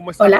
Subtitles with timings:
[0.00, 0.32] ¿Cómo están,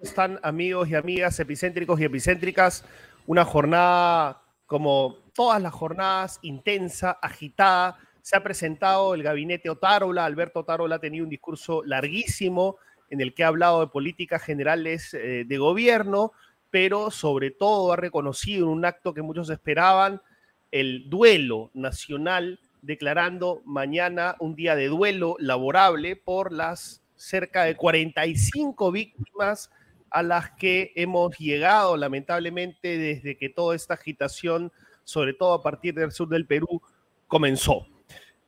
[0.00, 2.86] están, amigos y amigas epicéntricos y epicéntricas?
[3.26, 7.98] Una jornada, como todas las jornadas, intensa, agitada.
[8.22, 10.24] Se ha presentado el gabinete Otárola.
[10.24, 12.78] Alberto Otárola ha tenido un discurso larguísimo
[13.10, 16.32] en el que ha hablado de políticas generales eh, de gobierno,
[16.70, 20.22] pero sobre todo ha reconocido en un acto que muchos esperaban
[20.70, 28.92] el duelo nacional, declarando mañana un día de duelo laborable por las cerca de 45
[28.92, 29.70] víctimas
[30.10, 34.72] a las que hemos llegado lamentablemente desde que toda esta agitación,
[35.04, 36.80] sobre todo a partir del sur del Perú,
[37.26, 37.86] comenzó.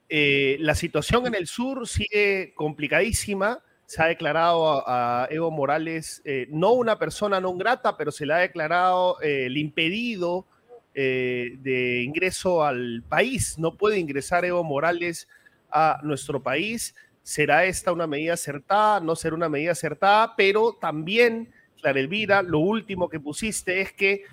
[0.09, 3.63] Eh, la situación en el sur sigue complicadísima.
[3.85, 8.33] Se ha declarado a, Evo Morales eh, no una persona no grata, pero se le
[8.33, 10.47] ha declarado eh, el impedido
[10.93, 13.57] de ingreso al país.
[13.57, 15.29] No puede ingresar Evo Morales
[15.71, 16.93] a nuestro país.
[17.31, 18.99] ¿Será esta una medida acertada?
[18.99, 20.35] ¿No será una medida acertada?
[20.35, 24.23] Pero también, Clara Elvira, lo último que pusiste es que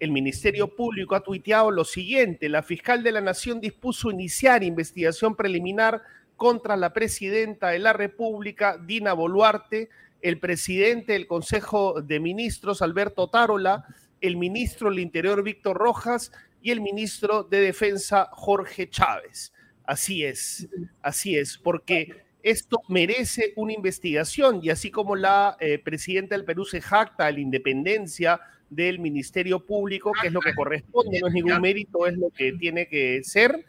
[0.00, 5.36] el Ministerio Público ha tuiteado lo siguiente, la fiscal de la Nación dispuso iniciar investigación
[5.36, 6.02] preliminar
[6.34, 9.88] contra la presidenta de la República, Dina Boluarte,
[10.20, 13.84] el presidente del Consejo de Ministros, Alberto Tarola,
[14.20, 19.52] el ministro del Interior, Víctor Rojas, y el ministro de Defensa, Jorge Chávez.
[19.84, 20.68] Así es,
[21.02, 26.64] así es, porque esto merece una investigación y así como la eh, presidenta del Perú
[26.64, 31.34] se jacta de la independencia del Ministerio Público, que es lo que corresponde, no es
[31.34, 33.64] ningún mérito, es lo que tiene que ser.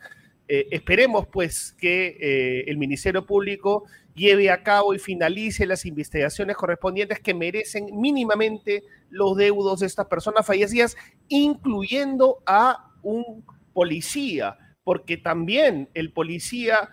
[0.47, 6.57] Eh, esperemos pues que eh, el Ministerio Público lleve a cabo y finalice las investigaciones
[6.57, 10.97] correspondientes que merecen mínimamente los deudos de estas personas fallecidas,
[11.29, 16.89] incluyendo a un policía, porque también el policía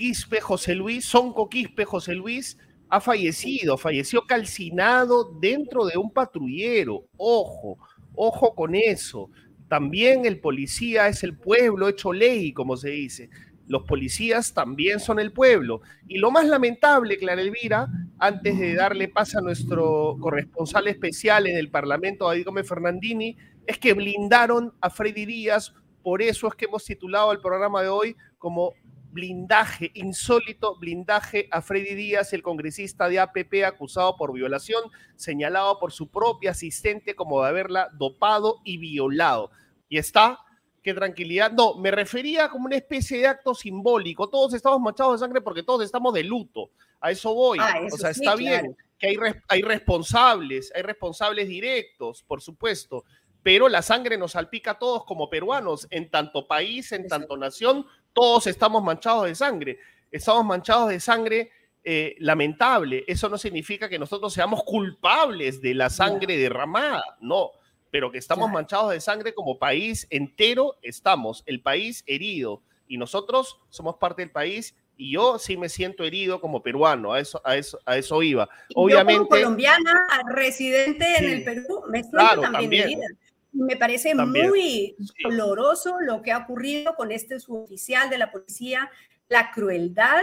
[0.00, 2.56] Quispe José Luis, Sonco Quispe José Luis,
[2.88, 7.04] ha fallecido, falleció calcinado dentro de un patrullero.
[7.18, 7.76] Ojo,
[8.14, 9.28] ojo con eso.
[9.68, 13.28] También el policía es el pueblo hecho ley, como se dice.
[13.66, 15.82] Los policías también son el pueblo.
[16.08, 17.86] Y lo más lamentable, Clara Elvira,
[18.18, 23.36] antes de darle paso a nuestro corresponsal especial en el Parlamento, David Gómez Fernandini,
[23.66, 25.74] es que blindaron a Freddy Díaz.
[26.02, 28.72] Por eso es que hemos titulado el programa de hoy como
[29.12, 34.82] blindaje, insólito blindaje a Freddy Díaz, el congresista de APP acusado por violación,
[35.16, 39.50] señalado por su propia asistente como de haberla dopado y violado.
[39.88, 40.38] Y está,
[40.82, 41.52] qué tranquilidad.
[41.52, 44.28] No, me refería como una especie de acto simbólico.
[44.28, 46.70] Todos estamos manchados de sangre porque todos estamos de luto.
[47.00, 47.58] A eso voy.
[47.60, 49.16] Ah, o sea, está bien que hay,
[49.48, 53.04] hay responsables, hay responsables directos, por supuesto,
[53.42, 57.86] pero la sangre nos salpica a todos como peruanos, en tanto país, en tanto nación,
[58.12, 59.78] todos estamos manchados de sangre.
[60.10, 61.50] Estamos manchados de sangre
[61.82, 63.04] eh, lamentable.
[63.06, 67.52] Eso no significa que nosotros seamos culpables de la sangre derramada, no,
[67.90, 72.62] pero que estamos manchados de sangre como país entero, estamos, el país herido.
[72.86, 77.20] Y nosotros somos parte del país y yo sí me siento herido como peruano, a
[77.20, 78.46] eso, a eso, a eso iba.
[78.74, 79.14] Obviamente.
[79.14, 83.06] Yo como colombiana, residente en el Perú, me siento también, herida.
[83.52, 88.90] Me parece muy doloroso lo que ha ocurrido con este suboficial de la policía,
[89.28, 90.22] la crueldad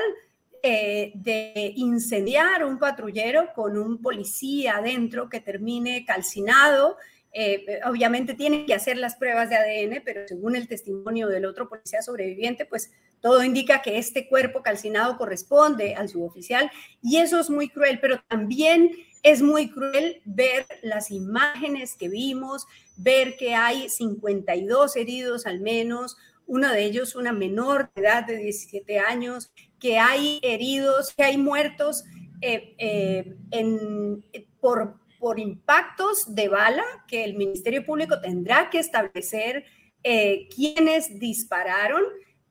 [0.63, 6.97] eh, de incendiar un patrullero con un policía adentro que termine calcinado.
[7.31, 11.69] Eh, obviamente tienen que hacer las pruebas de ADN, pero según el testimonio del otro
[11.69, 12.91] policía sobreviviente, pues
[13.21, 18.21] todo indica que este cuerpo calcinado corresponde al suboficial y eso es muy cruel, pero
[18.27, 18.91] también
[19.23, 26.17] es muy cruel ver las imágenes que vimos, ver que hay 52 heridos al menos,
[26.45, 31.37] uno de ellos una menor de edad de 17 años, que hay heridos, que hay
[31.37, 32.05] muertos
[32.41, 39.65] eh, eh, por, por impactos de bala, que el Ministerio Público tendrá que establecer
[40.03, 42.03] eh, quiénes dispararon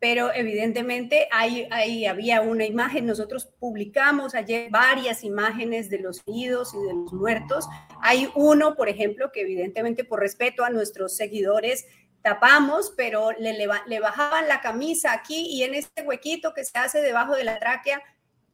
[0.08, 6.72] pero evidentemente ahí, ahí había una imagen, nosotros publicamos ayer varias imágenes de los heridos
[6.74, 7.66] y de los muertos.
[8.02, 11.88] Hay uno, por ejemplo, que evidentemente por respeto a nuestros seguidores
[12.22, 17.00] tapamos, pero le, le, bajaban la camisa aquí y en este huequito que se hace
[17.00, 18.00] debajo de la tráquea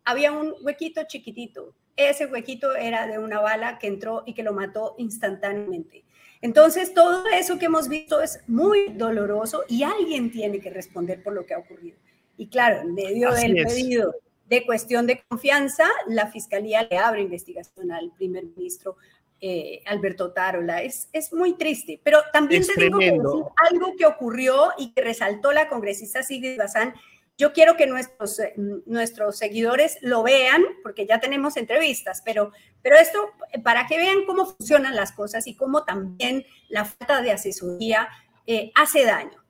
[0.04, 1.74] había un huequito chiquitito.
[1.96, 6.06] Ese huequito era de una bala que entró y que lo mató instantáneamente.
[6.42, 11.32] Entonces, todo eso que hemos visto es muy doloroso y alguien tiene que responder por
[11.32, 11.96] lo que ha ocurrido.
[12.36, 14.12] Y claro, en medio del pedido
[14.46, 18.96] de cuestión de confianza, la Fiscalía le abre investigación al primer ministro
[19.40, 20.82] eh, Alberto Tarola.
[20.82, 25.52] Es, es muy triste, pero también tengo que decir algo que ocurrió y que resaltó
[25.52, 26.92] la congresista Sigrid Bazán,
[27.38, 32.52] Yo quiero que nuestros, eh, nuestros seguidores lo vean, porque ya tenemos entrevistas, pero,
[32.82, 33.30] pero esto
[33.64, 38.08] para que vean cómo funcionan las cosas y cómo también la falta de asesoría
[38.46, 39.42] eh, hace daño.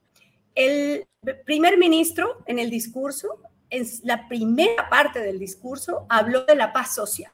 [0.55, 1.07] El
[1.45, 3.41] primer ministro en el discurso,
[3.71, 7.33] en la primera parte del discurso, habló de la paz social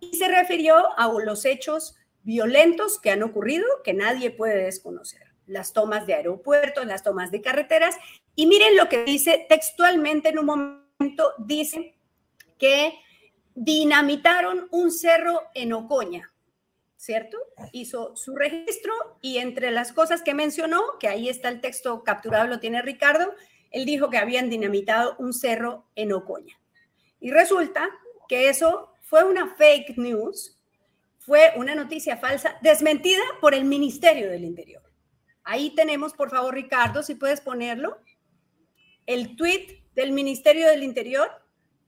[0.00, 5.27] y se refirió a los hechos violentos que han ocurrido que nadie puede desconocer.
[5.48, 7.96] Las tomas de aeropuertos, las tomas de carreteras.
[8.34, 11.96] Y miren lo que dice textualmente en un momento, dice
[12.58, 12.94] que
[13.54, 16.32] dinamitaron un cerro en Ocoña,
[16.96, 17.38] ¿cierto?
[17.72, 22.46] Hizo su registro y entre las cosas que mencionó, que ahí está el texto capturado,
[22.46, 23.34] lo tiene Ricardo,
[23.70, 26.60] él dijo que habían dinamitado un cerro en Ocoña.
[27.20, 27.88] Y resulta
[28.28, 30.58] que eso fue una fake news
[31.28, 34.82] fue una noticia falsa desmentida por el Ministerio del Interior.
[35.50, 38.02] Ahí tenemos, por favor, Ricardo, si puedes ponerlo,
[39.06, 41.30] el tweet del Ministerio del Interior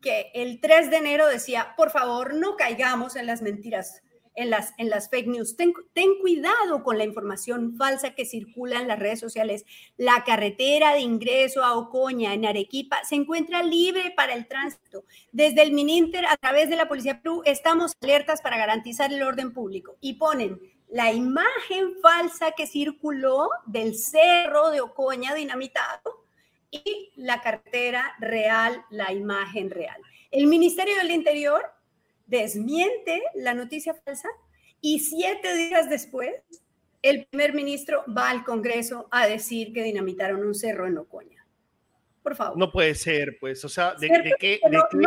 [0.01, 4.03] que el 3 de enero decía, por favor, no caigamos en las mentiras
[4.35, 5.57] en las, en las fake news.
[5.57, 5.75] Ten,
[6.21, 9.67] cuidado con la información falsa que circula en las redes sociales.
[9.99, 15.05] La carretera de ingreso a Ocoña, en Arequipa, se encuentra libre para el tránsito.
[15.33, 19.53] Desde el Mininter, a través de la Policía Perú, estamos alertas para garantizar el orden
[19.53, 19.99] público.
[20.01, 20.59] Y ponen
[20.91, 26.25] la imagen falsa que circuló del cerro de Ocoña dinamitado
[26.71, 30.01] y la carretera real, la imagen real.
[30.31, 31.65] El Ministerio del Interior
[32.27, 34.29] desmiente la noticia falsa
[34.81, 36.33] y siete días después
[37.03, 41.47] el primer ministro va al Congreso a decir que dinamitaron un cerro en Ocoña.
[42.23, 42.59] Por favor.
[42.59, 44.61] No puede ser, pues, o sea, ¿de, qué,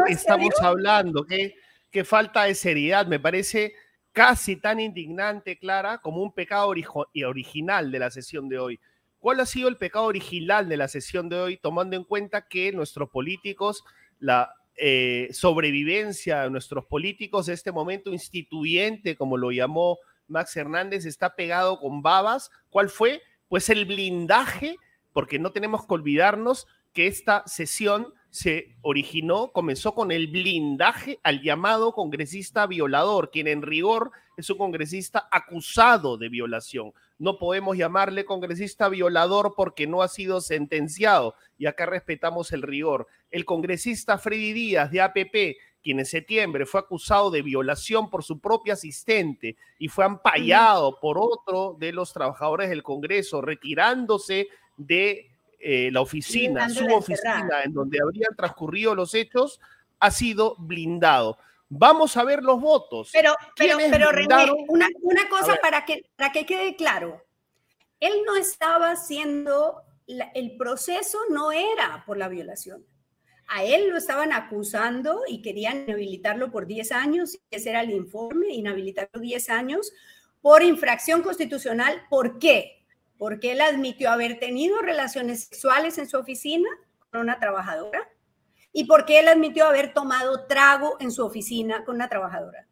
[0.08, 1.24] estamos hablando?
[1.26, 1.56] ¿Qué,
[1.92, 3.06] ¿Qué falta de seriedad?
[3.06, 3.76] Me parece
[4.14, 8.80] casi tan indignante, Clara, como un pecado original de la sesión de hoy.
[9.20, 12.72] ¿Cuál ha sido el pecado original de la sesión de hoy, tomando en cuenta que
[12.72, 13.84] nuestros políticos
[14.20, 21.36] la eh, sobrevivencia de nuestros políticos, este momento instituyente, como lo llamó Max Hernández, está
[21.36, 22.50] pegado con babas.
[22.70, 23.22] ¿Cuál fue?
[23.50, 24.78] Pues el blindaje,
[25.12, 31.44] porque no tenemos que olvidarnos que esta sesión se originó, comenzó con el blindaje al
[31.44, 36.94] llamado congresista violador, quien en rigor es un congresista acusado de violación.
[37.20, 43.06] No podemos llamarle congresista violador porque no ha sido sentenciado y acá respetamos el rigor.
[43.30, 48.40] El congresista Freddy Díaz de APP, quien en septiembre fue acusado de violación por su
[48.40, 55.30] propio asistente y fue ampallado por otro de los trabajadores del Congreso, retirándose de
[55.64, 59.62] eh, la oficina, su oficina, en donde habrían transcurrido los hechos,
[60.00, 61.38] ha sido blindado.
[61.70, 63.10] Vamos a ver los votos.
[63.14, 64.88] Pero, pero, pero René, una,
[65.30, 67.24] cosa para que, para que quede claro.
[68.00, 69.82] Él no estaba haciendo,
[70.34, 72.86] el proceso no era por la violación.
[73.48, 78.50] A él lo estaban acusando y querían inhabilitarlo por 10 años, ese era el informe,
[78.50, 79.94] inhabilitarlo 10 años
[80.42, 82.04] por infracción constitucional.
[82.10, 82.83] ¿Por qué?
[83.18, 86.70] Porque él admitió haber tenido relaciones sexuales en su oficina
[87.12, 88.10] con una trabajadora
[88.74, 92.68] y porque él admitió haber tomado trago en su oficina con una trabajadora.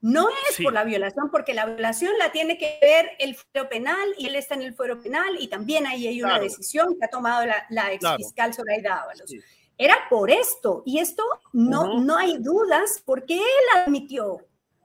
[0.00, 4.14] No es por la violación, porque la violación la tiene que ver el fuero penal
[4.16, 7.08] y él está en el fuero penal y también ahí hay una decisión que ha
[7.08, 9.32] tomado la, la ex fiscal Zoraida Ábalos.
[9.76, 14.38] Era por esto y esto no, no hay dudas porque él admitió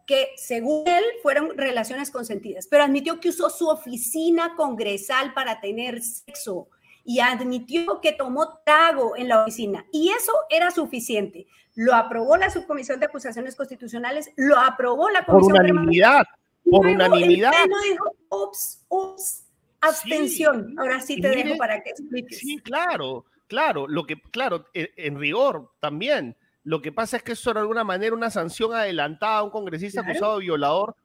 [0.06, 6.02] que según él fueron relaciones consentidas, pero admitió que usó su oficina congresal para tener
[6.02, 6.68] sexo
[7.06, 11.48] y admitió que tomó trago en la oficina y eso era suficiente.
[11.76, 16.24] Lo aprobó la Subcomisión de Acusaciones Constitucionales, lo aprobó la Comisión Por unanimidad,
[16.70, 17.52] por unanimidad.
[17.64, 19.46] El dijo, ups, ups,
[19.82, 20.76] abstención.
[20.78, 22.40] Ahora sí te dejo para que expliques.
[22.40, 26.36] Sí, claro, claro, lo que, claro, e, en, rigor también.
[26.64, 30.02] Lo que pasa es que eso de alguna manera una sanción adelantada a un congresista
[30.02, 30.96] acusado de violador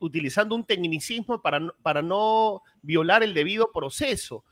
[0.00, 4.44] utilizando un tecnicismo para, para no violar el debido proceso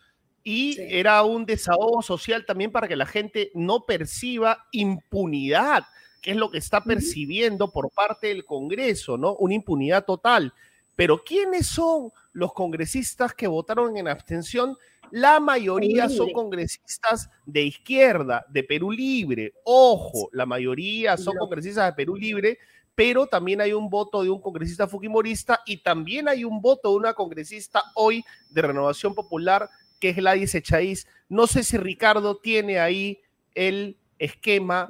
[0.48, 5.84] y era un desahogo social también para que la gente no perciba impunidad,
[6.22, 9.34] que es lo que está percibiendo por parte del Congreso, ¿no?
[9.34, 10.54] Una impunidad total.
[10.94, 14.76] Pero ¿quiénes son los congresistas que votaron en abstención?
[15.10, 19.54] La mayoría son congresistas de izquierda, de Perú Libre.
[19.64, 22.58] Ojo, la mayoría son congresistas de Perú Libre,
[22.94, 26.96] pero también hay un voto de un congresista fujimorista y también hay un voto de
[26.96, 31.06] una congresista hoy de Renovación Popular que es Gladys Echaíz.
[31.30, 33.22] No sé si Ricardo tiene ahí
[33.54, 34.88] el esquema,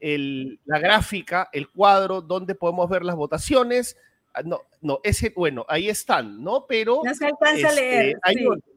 [0.00, 3.96] el la gráfica, el cuadro donde podemos ver las votaciones.
[4.34, 6.66] Ah, no, no, ese, bueno, ahí están, ¿no?
[6.66, 7.02] Pero.
[7.04, 8.18] No se alcanza a este, leer.
[8.22, 8.72] Hay, otro,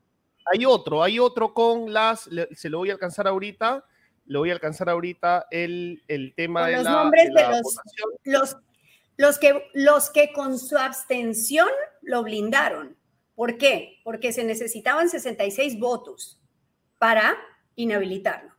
[0.45, 3.85] hay otro, hay otro con las, se lo voy a alcanzar ahorita,
[4.25, 7.75] le voy a alcanzar ahorita el, el tema de los la, nombres de, los,
[8.23, 8.57] los,
[9.17, 11.69] los, que, los que con su abstención
[12.01, 12.97] lo blindaron.
[13.35, 13.99] ¿Por qué?
[14.03, 16.39] Porque se necesitaban 66 votos
[16.97, 17.37] para
[17.75, 18.51] inhabilitarlo.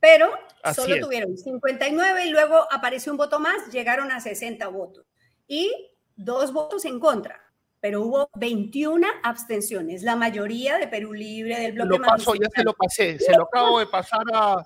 [0.00, 0.30] Pero
[0.74, 5.06] solo tuvieron 59 y luego apareció un voto más, llegaron a 60 votos.
[5.46, 5.89] Y
[6.24, 7.40] dos votos en contra,
[7.80, 12.62] pero hubo 21 abstenciones, la mayoría de Perú Libre, del bloque Lo paso, ya se
[12.62, 14.64] lo pasé, se lo acabo de pasar a...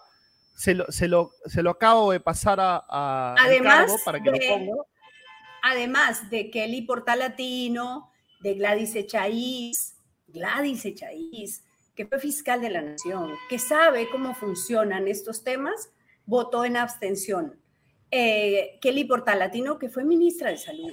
[0.56, 4.84] Se lo, se lo, se lo acabo de pasar a, además para que lo ponga.
[5.64, 9.96] Además de Kelly Portalatino, de Gladys Echaíz,
[10.28, 11.64] Gladys Echaíz,
[11.96, 15.90] que fue fiscal de la Nación, que sabe cómo funcionan estos temas,
[16.24, 17.60] votó en abstención.
[18.12, 20.92] Eh, Kelly Portalatino, que fue ministra de Salud.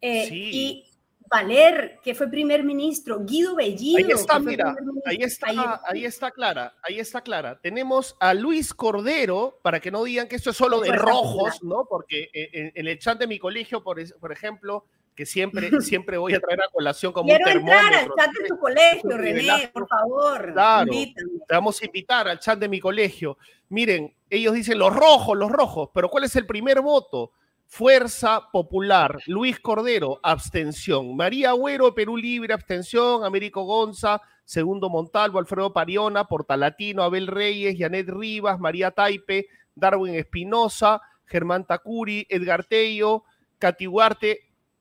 [0.00, 0.84] Eh, y
[1.28, 3.98] Valer, que fue primer ministro, Guido Bellido.
[3.98, 7.58] Ahí está, mira, ahí está, ahí, está clara, ahí está clara.
[7.60, 11.84] Tenemos a Luis Cordero, para que no digan que esto es solo de rojos, ¿no?
[11.88, 14.86] Porque en, en, el chat de mi colegio, por, por ejemplo,
[15.18, 17.86] que siempre, siempre voy a traer a colación como Quiero un termómetro.
[17.88, 20.52] entrar al chat de tu colegio, René, por favor.
[20.52, 23.36] Claro, te vamos a invitar al chat de mi colegio.
[23.68, 27.32] Miren, ellos dicen los rojos, los rojos, pero ¿cuál es el primer voto?
[27.70, 31.14] Fuerza Popular, Luis Cordero, abstención.
[31.14, 33.24] María Agüero, Perú Libre, abstención.
[33.24, 41.02] Américo Gonza, Segundo Montalvo, Alfredo Pariona, Portalatino, Abel Reyes, Janet Rivas, María Taipe, Darwin Espinosa,
[41.26, 43.24] Germán Tacuri, Edgar Tello,
[43.58, 43.86] Cati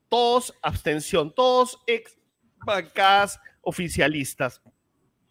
[0.08, 2.18] todos abstención, todos ex
[2.66, 4.62] bancadas oficialistas.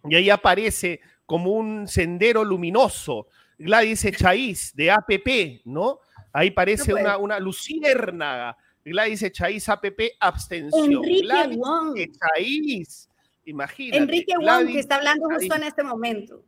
[0.04, 6.00] Y ahí aparece como un sendero luminoso Gladys Echaíz de APP, ¿no?
[6.36, 8.58] Ahí parece una, una luciérnaga.
[8.84, 10.92] Gladys Echaíz, APP, abstención.
[10.92, 11.96] Enrique Gladys Wong.
[11.96, 13.08] Echaíz,
[13.46, 14.02] imagínate.
[14.02, 16.44] Enrique Wong, que está hablando justo en este momento.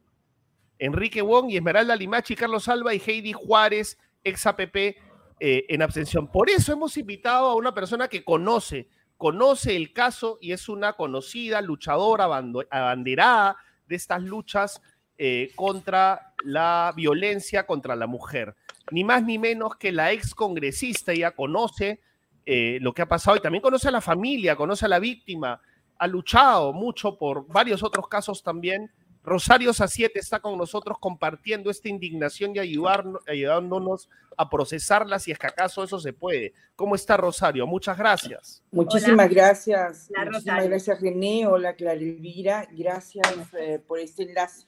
[0.79, 4.97] Enrique Wong y Esmeralda Limachi, Carlos Alba y Heidi Juárez, ex APP, eh,
[5.41, 6.31] en abstención.
[6.31, 10.93] Por eso hemos invitado a una persona que conoce, conoce el caso y es una
[10.93, 14.83] conocida luchadora abanderada de estas luchas
[15.17, 18.55] eh, contra la violencia contra la mujer.
[18.91, 22.01] Ni más ni menos que la ex congresista, ella conoce
[22.47, 25.61] eh, lo que ha pasado y también conoce a la familia, conoce a la víctima,
[25.99, 28.91] ha luchado mucho por varios otros casos también
[29.29, 35.47] Rosario Saciete está con nosotros compartiendo esta indignación y ayudándonos a procesarla si es que
[35.47, 36.55] acaso eso se puede.
[36.75, 37.67] ¿Cómo está Rosario?
[37.67, 38.63] Muchas gracias.
[38.71, 40.11] Muchísimas gracias.
[40.17, 41.47] Muchísimas gracias René.
[41.47, 42.67] Hola Clara Elvira.
[42.73, 43.27] Gracias
[43.59, 44.67] eh, por este enlace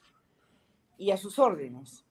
[0.97, 2.05] y a sus órdenes.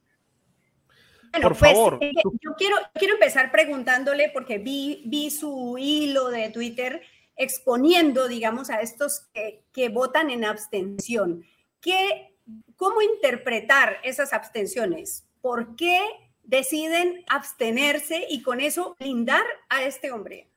[1.31, 1.99] Bueno, por pues, favor.
[2.01, 7.03] Eh, yo quiero, quiero empezar preguntándole, porque vi, vi su hilo de Twitter
[7.37, 11.45] exponiendo, digamos, a estos que, que votan en abstención.
[11.81, 12.31] ¿Qué
[12.77, 15.27] ¿Cómo interpretar esas abstenciones?
[15.43, 16.01] ¿Por qué
[16.45, 20.49] deciden abstenerse y con eso blindar a este hombre?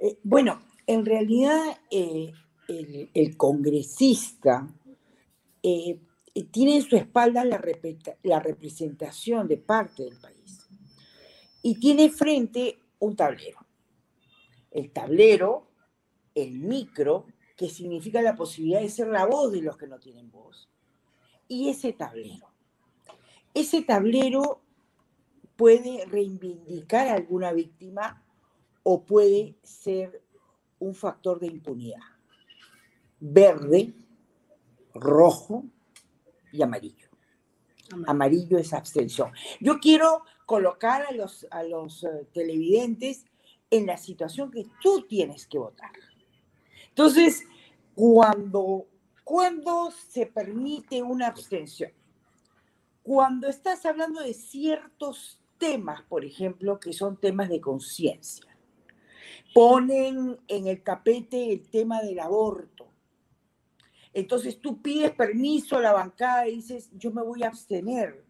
[0.00, 2.32] Eh, bueno, en realidad eh,
[3.14, 4.66] el, congresista
[5.62, 6.00] eh,
[6.44, 7.62] tiene en su espalda la,
[8.22, 10.68] la representación de parte del país
[11.62, 13.58] y tiene frente un tablero.
[14.70, 15.68] El tablero,
[16.34, 20.30] el micro, que significa la posibilidad de ser la voz de los que no tienen
[20.30, 20.70] voz
[21.50, 22.48] y ese tablero.
[23.52, 24.62] Ese tablero
[25.56, 28.24] puede reivindicar a alguna víctima
[28.84, 30.22] o puede ser
[30.78, 32.00] un factor de impunidad.
[33.18, 33.92] Verde,
[34.94, 35.64] rojo
[36.52, 37.08] y amarillo.
[38.06, 39.32] Amarillo es abstención.
[39.60, 43.24] Yo quiero colocar a los, a los eh, televidentes
[43.68, 45.92] en la situación que tú tienes que votar.
[46.88, 47.44] Entonces,
[47.94, 48.86] cuando
[49.30, 51.92] ¿Cuándo se permite una abstención?
[53.00, 58.52] Cuando estás hablando de ciertos temas, por ejemplo, que son temas de conciencia.
[59.54, 62.79] Ponen en el tapete el tema del aborto.
[64.12, 68.24] Entonces tú pides permiso a la bancada y dices, yo me voy a abstener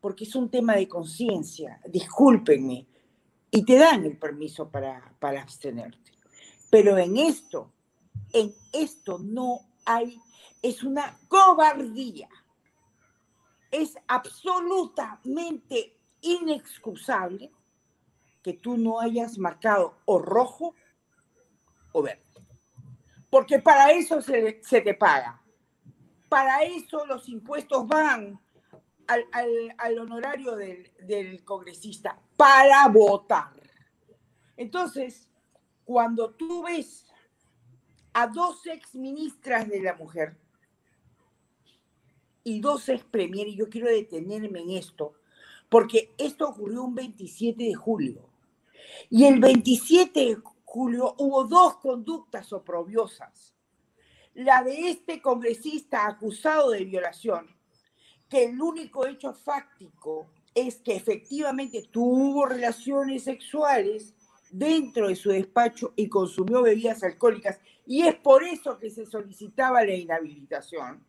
[0.00, 2.86] porque es un tema de conciencia, discúlpenme,
[3.50, 6.12] y te dan el permiso para, para abstenerte.
[6.70, 7.72] Pero en esto,
[8.32, 10.20] en esto no hay
[10.68, 12.28] es una cobardía.
[13.70, 17.52] Es absolutamente inexcusable
[18.42, 20.74] que tú no hayas marcado o rojo
[21.92, 22.25] o verde.
[23.30, 25.42] Porque para eso se, te paga.
[26.28, 28.40] Para eso los impuestos van
[29.06, 33.52] al, honorario del, congresista, para votar.
[34.56, 35.28] Entonces,
[35.84, 37.06] cuando tú ves
[38.12, 40.36] a dos ex ministras de la mujer
[42.42, 45.14] y dos ex premier, y yo quiero detenerme en esto,
[45.68, 48.28] porque esto ocurrió un 27 de julio.
[49.10, 50.38] Y el 27 de
[50.76, 53.54] julio hubo dos conductas oprobiosas.
[54.34, 57.46] La de este congresista acusado de violación,
[58.28, 64.14] que el único hecho fáctico es que efectivamente tuvo relaciones sexuales
[64.50, 69.82] dentro de su despacho y consumió bebidas alcohólicas, y es por eso que se solicitaba
[69.82, 71.02] la inhabilitación.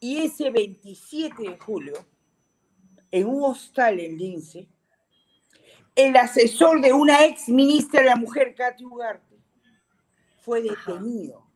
[0.00, 2.06] Y ese 27 de julio,
[3.10, 4.66] en un hostal en Lince,
[5.94, 9.38] el asesor de una ex ministra de la mujer, Katy Ugarte,
[10.42, 11.46] fue detenido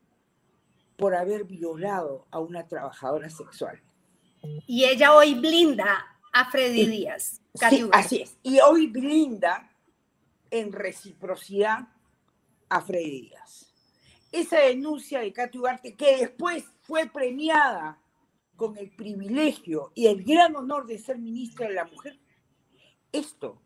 [0.96, 3.80] por haber violado a una trabajadora sexual.
[4.66, 7.40] Y ella hoy blinda a Freddy Díaz.
[7.68, 8.36] Sí, así es.
[8.42, 9.70] Y hoy blinda
[10.50, 11.88] en reciprocidad
[12.68, 13.72] a Freddy Díaz.
[14.30, 18.00] Esa denuncia de Katy Ugarte, que después fue premiada
[18.56, 22.18] con el privilegio y el gran honor de ser ministra de la mujer,
[23.12, 23.60] esto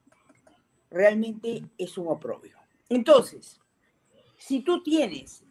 [0.92, 2.58] realmente es un oprobio.
[2.88, 3.60] Entonces,
[4.36, 5.44] si tú tienes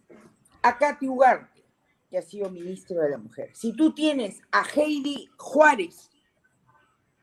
[0.62, 1.66] a Katy Ugarte,
[2.10, 6.10] que ha sido ministra de la mujer, si tú tienes a Heidi Juárez,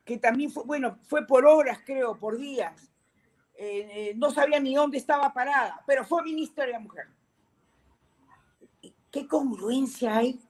[0.05, 2.91] que también fue, bueno, fue por horas, creo, por días,
[3.55, 7.07] eh, eh, no sabía ni dónde estaba parada, pero fue ministra de la mujer.
[9.11, 10.41] ¿Qué congruencia hay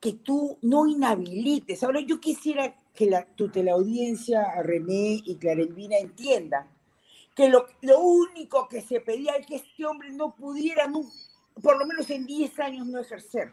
[0.00, 1.82] que tú no inhabilites.
[1.82, 6.75] Ahora yo quisiera que la audiencia, René y Clara Elvina entiendan
[7.36, 10.90] que lo, lo, único que se pedía es que este hombre no pudiera,
[11.62, 13.50] por lo menos en 10 años, no ejercer.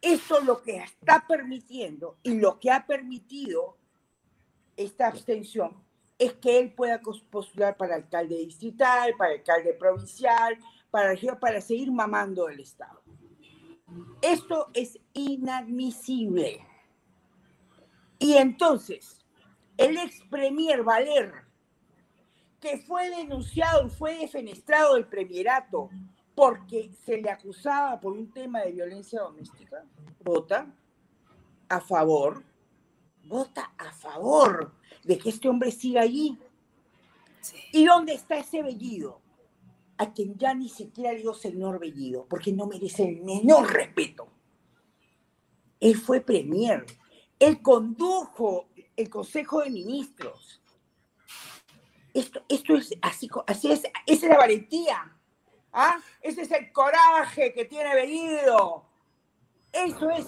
[0.00, 3.76] Eso lo que está permitiendo y lo que ha permitido
[4.74, 5.84] esta abstención
[6.18, 10.58] es que él pueda postular para alcalde distrital, para alcalde provincial,
[10.90, 13.02] para, para seguir mamando el Estado.
[14.22, 16.66] Esto es inadmisible.
[18.18, 19.18] Y entonces,
[19.76, 21.49] el ex premier Valer,
[22.60, 25.88] que fue denunciado y fue defenestrado del premierato
[26.34, 29.84] porque se le acusaba por un tema de violencia doméstica,
[30.22, 30.72] vota
[31.68, 32.42] a favor,
[33.24, 34.72] vota a favor
[35.04, 36.38] de que este hombre siga allí.
[37.72, 39.20] ¿Y dónde está ese vellido?
[40.00, 44.28] a quien ya ni siquiera dio señor Bellido, porque no merece el menor respeto.
[45.78, 46.86] Él fue premier,
[47.38, 50.59] él condujo el Consejo de Ministros.
[52.14, 55.16] Esto, esto es así, así es, esa es la valentía.
[55.72, 55.98] ¿ah?
[56.20, 58.84] Ese es el coraje que tiene Bellido.
[59.72, 60.26] Eso es.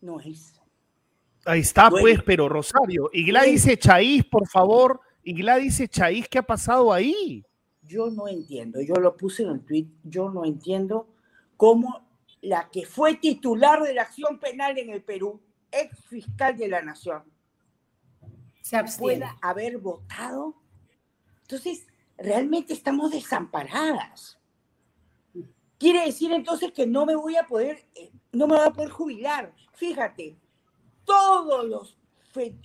[0.00, 0.60] No es.
[1.46, 3.10] Ahí está, pues, pero Rosario.
[3.12, 5.00] Y Gladys Chaís, por favor.
[5.22, 7.44] Y Gladys Chaís, ¿qué ha pasado ahí?
[7.86, 11.08] yo no entiendo, yo lo puse en el tweet, yo no entiendo
[11.56, 12.06] cómo
[12.40, 16.82] la que fue titular de la acción penal en el Perú, ex fiscal de la
[16.82, 17.22] Nación,
[18.64, 20.54] se pueda haber votado.
[21.42, 24.38] Entonces, realmente estamos desamparadas.
[25.76, 28.88] Quiere decir entonces que no me voy a poder, eh, no me voy a poder
[28.88, 29.54] jubilar.
[29.74, 30.38] Fíjate,
[31.04, 31.98] todos los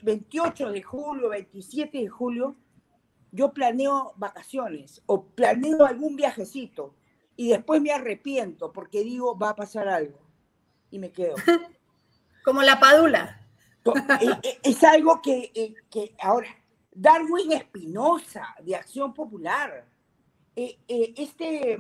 [0.02, 2.56] 28 de julio, 27 de julio,
[3.34, 6.96] yo planeo vacaciones o planeo algún viajecito
[7.36, 10.22] y después me arrepiento porque digo va a pasar algo
[10.92, 11.36] y me quedo.
[12.46, 13.39] Como la padula.
[13.86, 16.50] Eh, eh, es algo que, eh, que ahora,
[16.92, 19.86] Darwin Espinosa, de Acción Popular,
[20.56, 21.80] este,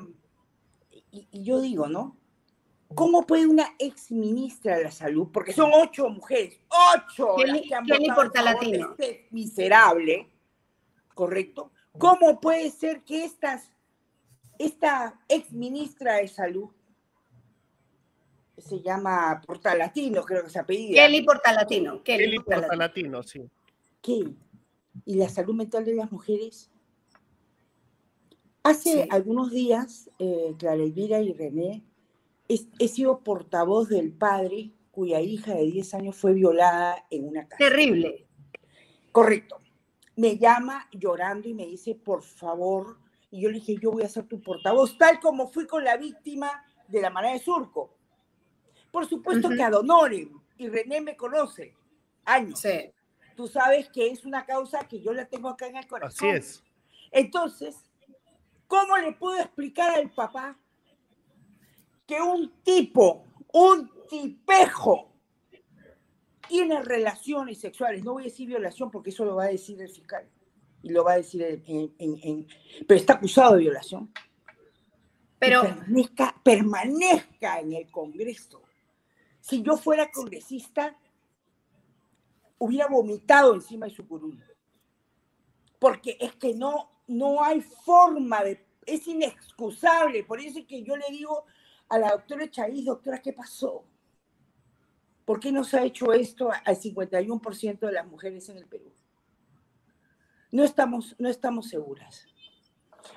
[1.11, 2.15] y, yo digo, ¿no?
[2.95, 6.59] ¿Cómo puede una ex ministra de la salud, porque son ocho mujeres,
[6.95, 7.85] ocho las que han
[8.15, 10.27] votado este miserable,
[11.13, 11.71] ¿correcto?
[11.97, 13.69] ¿Cómo puede ser que estas,
[14.57, 16.69] esta ex ministra de Salud,
[18.61, 21.01] se llama Portalatino, creo que se apellida.
[21.01, 22.03] Kelly Portalatino.
[22.03, 23.41] Kelly, Kelly Portalatino, sí.
[24.01, 24.33] ¿Qué?
[25.05, 26.69] ¿Y la salud mental de las mujeres?
[28.63, 31.83] Hace algunos días, eh, Clara Elvira y René,
[32.47, 37.69] he, sido portavoz del padre cuya hija de 10 años fue violada en una casa.
[37.69, 38.27] Terrible.
[39.11, 39.59] Correcto
[40.19, 42.97] me llama llorando y me dice, por favor,
[43.31, 45.95] y yo le dije, yo voy a ser tu portavoz, tal como fui con la
[45.95, 46.51] víctima
[46.89, 47.95] de la manera de surco.
[48.91, 51.75] Por supuesto que adonoren, y René me conoce,
[52.25, 52.59] años.
[52.59, 52.91] Sí.
[53.35, 56.29] Tú sabes que es una causa que yo la tengo acá en el corazón.
[56.29, 56.63] Así es.
[57.11, 57.75] Entonces,
[58.67, 60.57] ¿cómo le puedo explicar al papá
[62.05, 65.13] que un tipo, un tipejo,
[66.47, 69.89] tiene relaciones sexuales, no voy a decir violación porque eso lo va a decir el
[69.89, 70.27] fiscal
[70.81, 72.47] y lo va a decir en,
[72.87, 74.11] pero está acusado de violación.
[75.37, 78.63] Pero permanezca, permanezca en el Congreso
[79.49, 80.95] si yo fuera congresista,
[82.59, 84.43] hubiera vomitado encima de su curul.
[85.79, 90.23] Porque es que no, no hay forma de, es inexcusable.
[90.23, 91.45] Por eso es que yo le digo
[91.87, 93.85] a la doctora Chávez, doctora, ¿qué pasó?
[95.25, 98.91] ¿Por qué no se ha hecho esto al 51% de las mujeres en el Perú?
[100.51, 102.27] No estamos, no estamos seguras.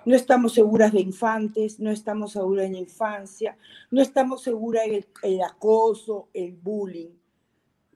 [0.04, 3.56] No estamos seguras de infantes, no estamos seguras en infancia,
[3.90, 7.10] no estamos seguras en el, acoso, el bullying.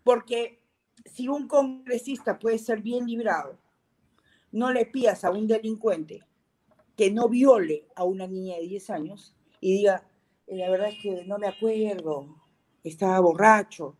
[0.04, 0.60] Porque
[1.04, 3.58] si un congresista puede ser bien librado,
[4.52, 6.22] no le pidas a un delincuente
[6.96, 10.08] que no viole a una niña de 10 años y diga,
[10.46, 12.36] eh, la verdad es que no me acuerdo,
[12.82, 13.96] estaba borracho,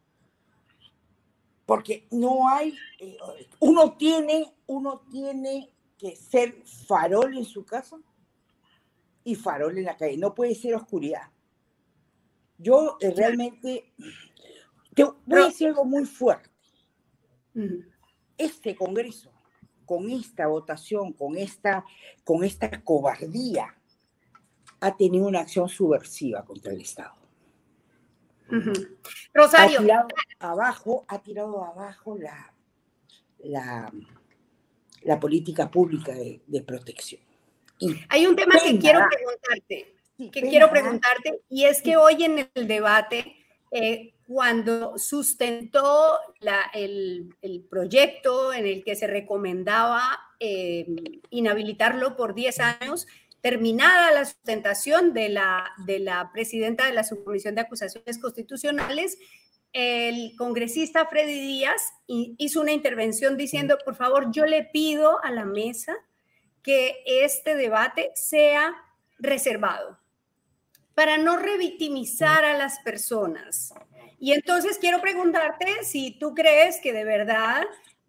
[1.67, 3.19] porque no hay, eh,
[3.61, 7.97] uno tiene, uno tiene que ser farol en su casa
[9.25, 11.31] y farol en la calle, no puede ser oscuridad.
[12.59, 13.93] Yo eh, realmente,
[14.95, 16.51] te voy a decir algo muy fuerte.
[18.37, 19.33] Este Congreso,
[19.85, 21.85] con esta votación, con esta,
[22.25, 23.75] con esta cobardía,
[24.81, 27.15] ha tenido una acción subversiva contra el Estado.
[29.35, 29.79] Rosario.
[29.79, 32.53] Ha tirado abajo, ha tirado abajo la,
[33.39, 33.93] la,
[35.07, 37.21] la política pública de, protección.
[38.09, 39.95] Hay un tema que quiero preguntarte,
[40.33, 43.37] que quiero preguntarte, y es que hoy en el debate,
[43.71, 46.19] eh, cuando sustentó
[46.75, 47.29] el,
[47.71, 50.87] proyecto en el que se recomendaba eh,
[51.31, 53.07] inhabilitarlo por 10 años,
[53.41, 59.19] terminada la sustentación de la, de la presidenta de la Subcomisión de Acusaciones Constitucionales,
[59.79, 65.45] el congresista Freddy Díaz hizo una intervención diciendo, por favor, yo le pido a la
[65.45, 65.95] mesa
[66.63, 68.75] que este debate sea
[69.19, 69.99] reservado
[70.95, 73.75] para no revictimizar a las personas.
[74.19, 77.67] Y entonces quiero preguntarte si tú crees que de verdad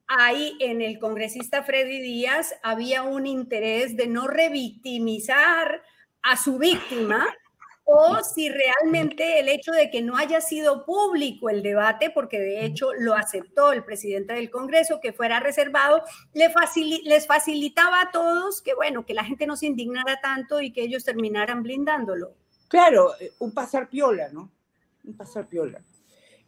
[0.07, 5.83] ahí en el congresista Freddy Díaz había un interés de no revictimizar
[6.21, 7.27] a su víctima
[7.89, 12.65] o si realmente el hecho de que no haya sido público el debate, porque de
[12.65, 18.75] hecho lo aceptó el presidente del Congreso, que fuera reservado, les facilitaba a todos que,
[18.75, 22.35] bueno, que la gente no se indignara tanto y que ellos terminaran blindándolo.
[22.67, 24.51] Claro, eh, un pasar piola, ¿no?
[25.05, 25.81] Un pasar piola.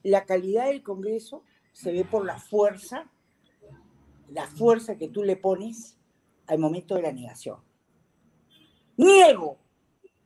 [0.04, 3.10] La calidad del Congreso se ve por la fuerza
[4.32, 5.98] la fuerza que tú le pones
[6.48, 7.58] al momento de la negación.
[8.98, 9.58] Niego,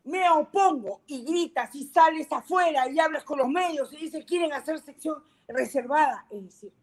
[0.04, 4.54] me opongo y gritas y sales afuera y hablas con los medios y dices quieren
[4.54, 6.26] hacer sección reservada.
[6.30, 6.74] Es decir,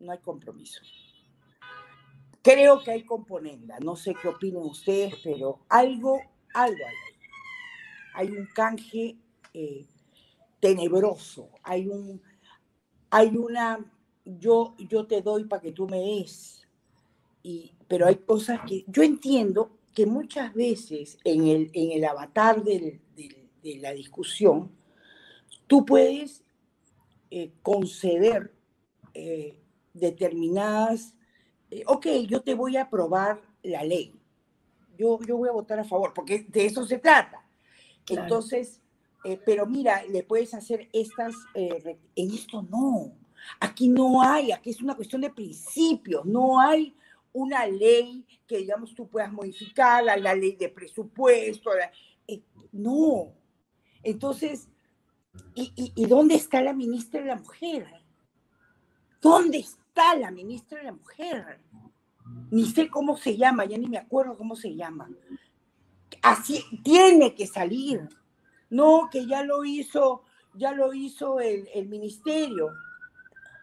[0.00, 0.80] no hay compromiso.
[2.42, 6.20] Creo que hay componenda, no sé qué opinen ustedes, pero algo,
[6.54, 6.94] algo hay.
[8.14, 9.16] Hay un canje
[9.54, 9.86] eh,
[10.60, 12.22] tenebroso, hay un,
[13.10, 13.78] hay una,
[14.24, 16.58] yo, yo te doy para que tú me des
[17.86, 23.00] pero hay cosas que yo entiendo que muchas veces en el, en el avatar de
[23.80, 24.70] la discusión,
[25.66, 26.44] tú puedes
[27.32, 28.54] eh, conceder
[29.12, 29.60] eh,
[29.92, 31.16] determinadas,
[31.72, 34.14] eh, ok, yo te voy a aprobar la ley,
[34.96, 37.44] yo, yo voy a votar a favor, porque de eso se trata.
[38.08, 38.80] Entonces,
[39.44, 43.16] pero mira, le puedes hacer estas, en esto no,
[43.58, 46.94] aquí no hay, aquí es una cuestión de principios, no hay
[47.38, 51.70] una ley que, digamos, tú puedas modificar, la, ley de presupuesto.
[52.26, 53.32] Eh, no.
[54.02, 54.68] Entonces,
[55.54, 57.86] ¿y, dónde está la ministra de la Mujer?
[59.20, 61.60] ¿Dónde está la ministra de la Mujer?
[62.50, 65.08] Ni sé cómo se llama, ya ni me acuerdo cómo se llama.
[66.22, 68.08] Así tiene que salir.
[68.70, 70.24] No, que ya lo hizo,
[70.54, 72.70] ya lo hizo el, el ministerio.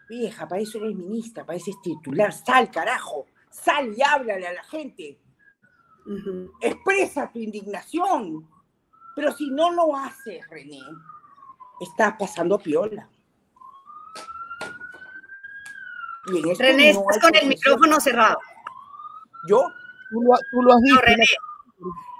[0.08, 2.32] Vieja, para eso eres ministra, para eso es titular.
[2.32, 3.26] Sal, carajo
[3.62, 5.18] sal y háblale a la gente.
[6.60, 8.48] Expresa tu indignación.
[9.14, 10.80] Pero si no lo haces, René,
[11.80, 13.08] estás pasando piola.
[16.58, 18.38] René, estás con el micrófono cerrado.
[19.48, 19.62] ¿Yo?
[20.10, 20.34] Tú lo,
[20.74, 21.00] has dicho.
[21.00, 21.26] René,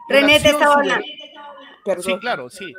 [0.09, 1.07] René te estaba hablando.
[2.01, 2.73] Sí, claro, sí.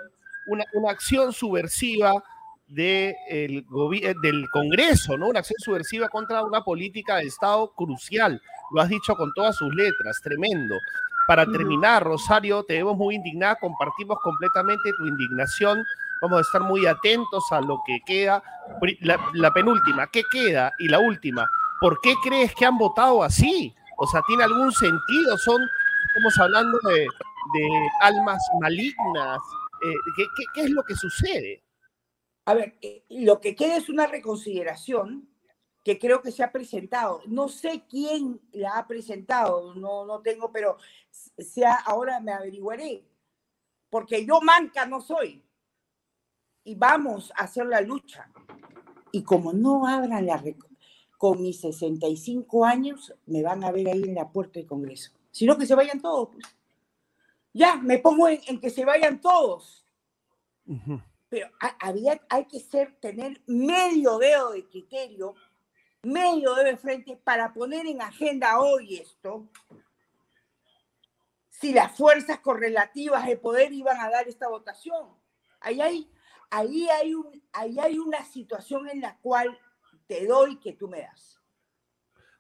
[0.48, 2.24] Una, una acción subversiva
[2.68, 3.66] de el
[4.02, 5.28] eh, del Congreso, ¿no?
[5.28, 8.42] Una acción subversiva contra una política de Estado crucial.
[8.72, 10.76] Lo has dicho con todas sus letras, tremendo.
[11.28, 15.84] Para terminar, Rosario, te vemos muy indignada, compartimos completamente tu indignación.
[16.22, 18.42] Vamos a estar muy atentos a lo que queda.
[19.34, 20.72] La, penúltima, ¿qué queda?
[20.80, 21.46] Y la última,
[21.82, 23.76] ¿por qué crees que han votado así?
[23.98, 25.38] O sea, ¿tiene algún sentido?
[25.38, 25.62] Son,
[26.08, 27.08] estamos hablando de,
[28.02, 29.40] almas malignas.
[29.84, 31.62] Eh, ¿qué, qué es lo que sucede?
[32.48, 35.28] A ver, eh, lo que queda es una reconsideración
[35.84, 37.22] que creo que se ha presentado.
[37.28, 40.78] No sé quién la ha presentado, no, no tengo, pero
[41.12, 43.04] sea, ahora me averiguaré,
[43.90, 45.44] porque yo manca no soy.
[46.64, 48.32] Y vamos a hacer la lucha.
[49.12, 50.42] Y como no abran la
[51.18, 55.12] con mis 65 años, me van a ver ahí en la puerta del Congreso.
[55.32, 56.30] Sino que se vayan todos.
[56.30, 56.46] Pues.
[57.52, 59.86] Ya, me pongo en, que se vayan todos.
[61.30, 65.36] Pero había, hay que ser, tener medio dedo de criterio,
[66.04, 69.50] medio dedo de frente para poner en agenda hoy esto.
[71.50, 75.10] Si las fuerzas correlativas de poder iban a dar esta votación.
[75.60, 76.12] Ahí hay,
[76.50, 79.60] ahí hay, un, ahí hay una situación en la cual
[80.08, 81.42] te doy que tú me das.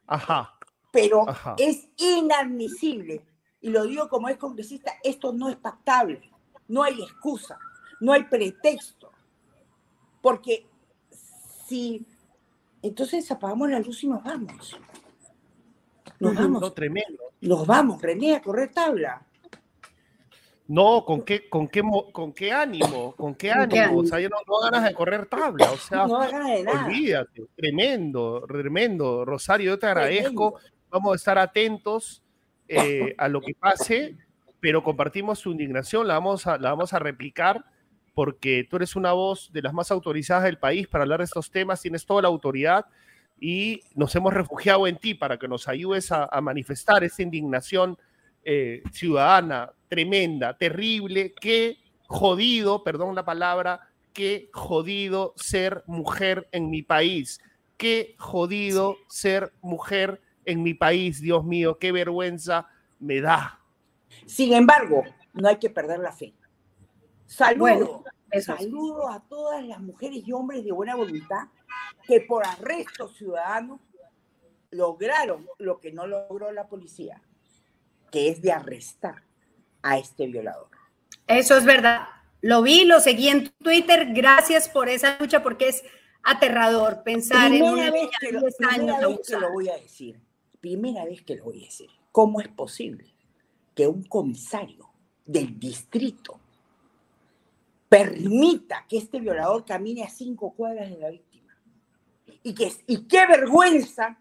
[0.05, 0.57] Ajá.
[0.91, 1.25] Pero
[1.57, 3.25] es inadmisible,
[3.59, 6.31] y lo digo como es congresista, esto no es pactable,
[6.67, 7.59] no hay excusa,
[7.99, 9.11] no hay pretexto,
[10.21, 10.65] porque
[11.67, 12.05] si,
[12.81, 14.77] entonces apagamos la luz y nos vamos.
[16.19, 16.61] Nos vamos.
[16.61, 17.23] No, tremendo.
[17.41, 19.21] Nos vamos, René, a correr tabla.
[20.67, 21.81] No, ¿con qué, con qué,
[22.11, 23.15] con qué ánimo?
[23.15, 23.99] ¿Con qué ánimo?
[23.99, 25.71] O sea, yo no, no ganas de correr tabla.
[25.71, 26.85] O sea, no ganas de nada.
[26.85, 27.45] olvídate.
[27.55, 29.23] Tremendo, tremendo.
[29.23, 30.59] Rosario, yo te agradezco.
[30.89, 32.21] Vamos a estar atentos
[32.67, 34.17] eh, a lo que pase,
[34.59, 37.63] pero compartimos su indignación, la vamos, a, la vamos a replicar
[38.17, 41.51] porque tú eres una voz de las más autorizadas del país para hablar de estos
[41.51, 42.87] temas, tienes toda la autoridad
[43.39, 47.95] y nos hemos refugiado en ti para que nos ayudes a, a manifestar esa indignación
[48.43, 51.77] eh, ciudadana tremenda, terrible, qué
[52.07, 53.81] jodido, perdón la palabra,
[54.13, 57.39] qué jodido ser mujer en mi país,
[57.77, 62.67] qué jodido ser mujer en mi país, Dios mío, qué vergüenza
[62.99, 63.59] me da.
[64.25, 65.03] Sin embargo,
[65.33, 66.33] no hay que perder la fe.
[67.27, 68.03] Saludo,
[68.41, 71.49] saludo a todas las mujeres y hombres de buena voluntad
[72.07, 73.81] que por arresto ciudadano
[74.71, 77.21] lograron lo que no logró la policía,
[78.11, 79.23] que es de arrestar
[79.81, 80.69] a este violador.
[81.27, 82.07] Eso es verdad.
[82.41, 84.13] Lo vi, lo seguí en Twitter.
[84.13, 85.83] Gracias por esa lucha porque es
[86.23, 90.21] aterrador pensar en una vez que lo, primera vez que lo voy a decir.
[90.61, 91.89] Primera vez que lo voy a decir.
[92.11, 93.13] ¿Cómo es posible
[93.75, 94.89] que un comisario
[95.25, 96.39] del distrito
[97.89, 101.57] permita que este violador camine a cinco cuadras de la víctima?
[102.43, 104.17] Y, que, y qué vergüenza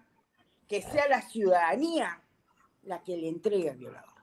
[0.68, 2.22] que sea la ciudadanía
[2.83, 4.14] la que le entregue al violador.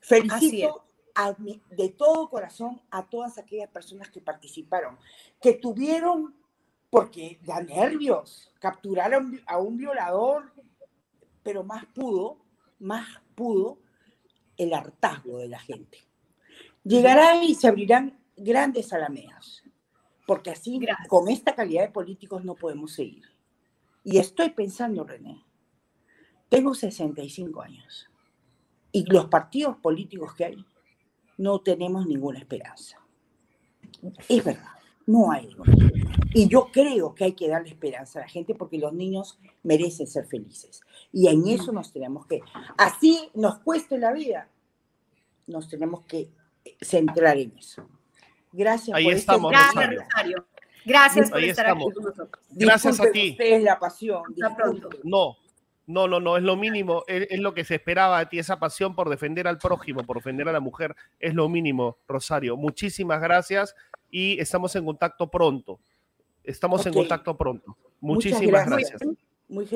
[0.00, 0.84] Felicito
[1.70, 4.98] de todo corazón a todas aquellas personas que participaron,
[5.40, 6.34] que tuvieron,
[6.90, 10.52] porque da nervios, capturaron a un violador,
[11.42, 12.38] pero más pudo,
[12.78, 13.78] más pudo
[14.56, 15.98] el hartazgo de la gente.
[16.84, 19.62] Llegará y se abrirán grandes alameas,
[20.26, 23.24] porque así, con esta calidad de políticos, no podemos seguir.
[24.04, 25.44] Y estoy pensando, René,
[26.48, 28.08] tengo 65 años
[28.92, 30.66] y los partidos políticos que hay,
[31.38, 32.98] no tenemos ninguna esperanza.
[34.28, 34.70] Es verdad,
[35.06, 35.54] no hay.
[36.32, 40.06] Y yo creo que hay que darle esperanza a la gente porque los niños merecen
[40.06, 40.80] ser felices.
[41.12, 42.40] Y en eso nos tenemos que,
[42.78, 44.48] así nos cueste la vida,
[45.46, 46.30] nos tenemos que
[46.80, 47.88] centrar en eso.
[48.56, 49.64] Gracias Ahí por este estamos, este...
[49.74, 50.46] Gracias, Rosario.
[50.84, 52.28] Gracias por estar aquí con nosotros.
[52.50, 53.30] Gracias a ti.
[53.32, 54.22] Ustedes la pasión.
[54.30, 54.88] Hasta pronto.
[55.02, 55.36] No,
[55.86, 58.94] no, no, no, es lo mínimo, es, lo que se esperaba de ti, esa pasión
[58.94, 62.56] por defender al prójimo, por defender a la mujer, es lo mínimo, Rosario.
[62.56, 63.74] Muchísimas gracias
[64.10, 65.78] y estamos en contacto pronto.
[66.42, 67.76] Estamos en contacto pronto.
[68.00, 69.00] Muchísimas gracias.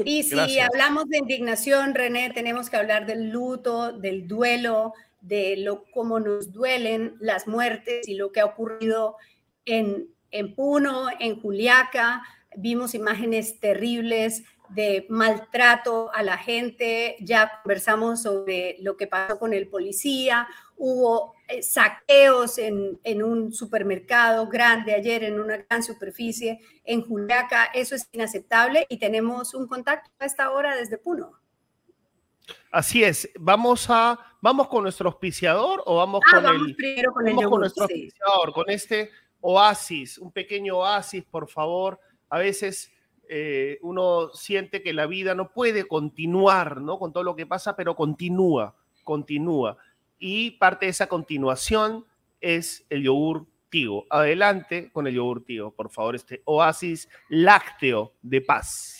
[0.05, 5.85] y si hablamos de indignación, René, tenemos que hablar del luto, del duelo, de lo
[5.93, 9.17] cómo nos duelen las muertes y lo que ha ocurrido
[9.65, 12.23] en, en Puno, en Juliaca.
[12.57, 19.53] Vimos imágenes terribles de maltrato a la gente, ya conversamos sobre lo que pasó con
[19.53, 27.03] el policía, hubo eh, saqueos en, un supermercado grande ayer en una gran superficie en
[27.03, 31.33] Juliaca, eso es inaceptable y tenemos un contacto a esta hora desde Puno.
[32.71, 37.13] Así es, vamos a vamos con nuestro auspiciador o vamos ah, con vamos el primero
[37.13, 39.11] con, el yogur, con nuestro auspiciador, con este
[39.41, 41.99] oasis, un pequeño oasis, por favor.
[42.29, 42.93] A veces
[43.29, 46.99] eh, uno siente que la vida no puede continuar, ¿no?
[46.99, 49.77] Con todo lo que pasa, pero continúa, continúa.
[50.19, 52.05] Y parte de esa continuación
[52.41, 54.07] es el yogur Tigo.
[54.11, 59.00] Adelante con el yogur Tigo, por favor, este oasis lácteo de paz.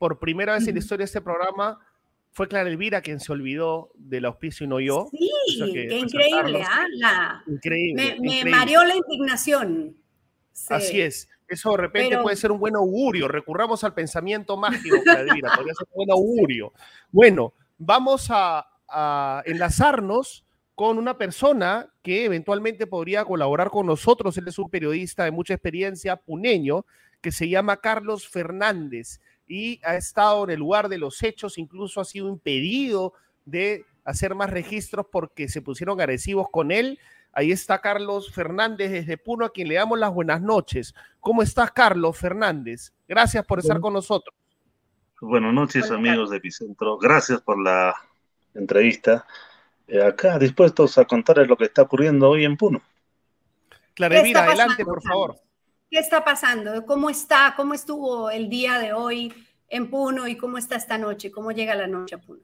[0.00, 1.78] por primera vez en la historia de este programa,
[2.30, 5.10] fue Clara Elvira quien se olvidó del auspicio y no yo.
[5.12, 5.30] Sí,
[5.74, 6.64] qué increíble,
[7.04, 7.42] ¿ah?
[7.46, 8.16] Increíble.
[8.18, 9.94] Me, mareó la indignación.
[10.70, 11.28] Así es.
[11.46, 13.28] Eso de repente puede ser un buen augurio.
[13.28, 15.52] Recurramos al pensamiento mágico, Clara Elvira.
[15.54, 16.72] podría ser un buen augurio.
[17.10, 18.66] Bueno, vamos a,
[19.44, 24.38] enlazarnos con una persona que eventualmente podría colaborar con nosotros.
[24.38, 26.86] Él es un periodista de mucha experiencia, puneño,
[27.20, 32.00] que se llama Carlos Fernández y ha estado en el lugar de los hechos, incluso
[32.00, 37.00] ha sido impedido de hacer más registros porque se pusieron agresivos con él.
[37.32, 40.94] Ahí está Carlos Fernández desde Puno, a quien le damos las buenas noches.
[41.18, 42.92] ¿Cómo estás, Carlos Fernández?
[43.08, 44.32] Gracias por estar con nosotros.
[45.20, 46.96] Buenas noches, amigos de Epicentro.
[46.96, 47.92] Gracias por la
[48.54, 49.26] entrevista.
[49.88, 52.80] Eh, acá dispuestos a contarles lo que está ocurriendo hoy en Puno.
[53.94, 55.36] Clarevira, adelante, por favor.
[55.90, 56.86] ¿Qué está pasando?
[56.86, 57.54] ¿Cómo está?
[57.56, 59.34] ¿Cómo estuvo el día de hoy
[59.68, 61.32] en Puno y cómo está esta noche?
[61.32, 62.42] ¿Cómo llega la noche a Puno?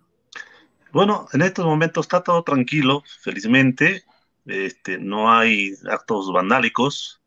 [0.92, 4.02] Bueno, en estos momentos está todo tranquilo, felizmente.
[4.46, 7.20] Este, no hay actos vandálicos.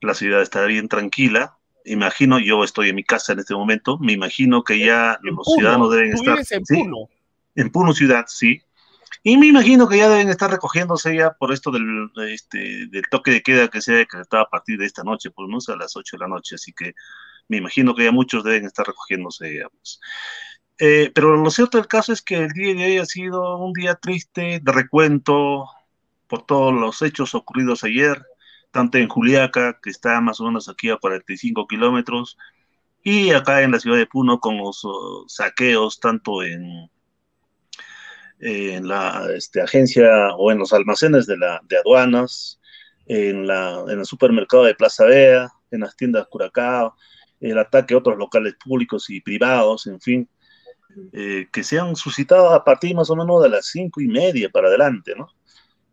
[0.00, 1.58] La ciudad está bien tranquila.
[1.84, 5.90] Imagino, yo estoy en mi casa en este momento, me imagino que ya los ciudadanos
[5.90, 6.38] deben estar.
[6.50, 7.08] en Puno?
[7.56, 8.62] En Puno ciudad, sí.
[9.22, 13.42] Y me imagino que ya deben estar recogiéndose ya por esto del, este, toque de
[13.42, 16.16] queda que se ha decretado a partir de esta noche, pues no a las 8
[16.16, 16.94] de la noche, así que
[17.48, 19.68] me imagino que ya muchos deben estar recogiéndose ya.
[19.68, 20.00] Pues.
[20.78, 23.72] Eh, pero lo cierto del caso es que el día de hoy ha sido un
[23.72, 25.66] día triste de recuento
[26.28, 28.22] por todos los hechos ocurridos ayer,
[28.70, 32.36] tanto en Juliaca, que está más o menos aquí a 45 kilómetros,
[33.02, 36.90] y acá en la ciudad de Puno con los uh, saqueos, tanto en
[38.40, 42.60] en la este, agencia o en los almacenes de, la, de aduanas,
[43.06, 46.94] en, la, en el supermercado de Plaza Vea, en las tiendas Curacao,
[47.40, 50.28] el ataque a otros locales públicos y privados, en fin,
[51.12, 54.48] eh, que se han suscitado a partir más o menos de las cinco y media
[54.48, 55.28] para adelante, ¿no?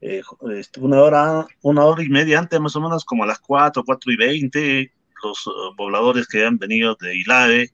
[0.02, 0.22] Eh,
[0.54, 3.84] este, una, hora, una hora y media antes, más o menos como a las cuatro,
[3.86, 4.92] cuatro y veinte,
[5.24, 7.72] los uh, pobladores que han venido de Ilave,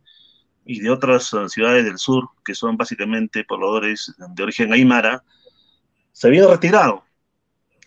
[0.72, 5.24] y de otras eh, ciudades del sur, que son básicamente pobladores de origen aymara,
[6.14, 7.04] se habían retirado.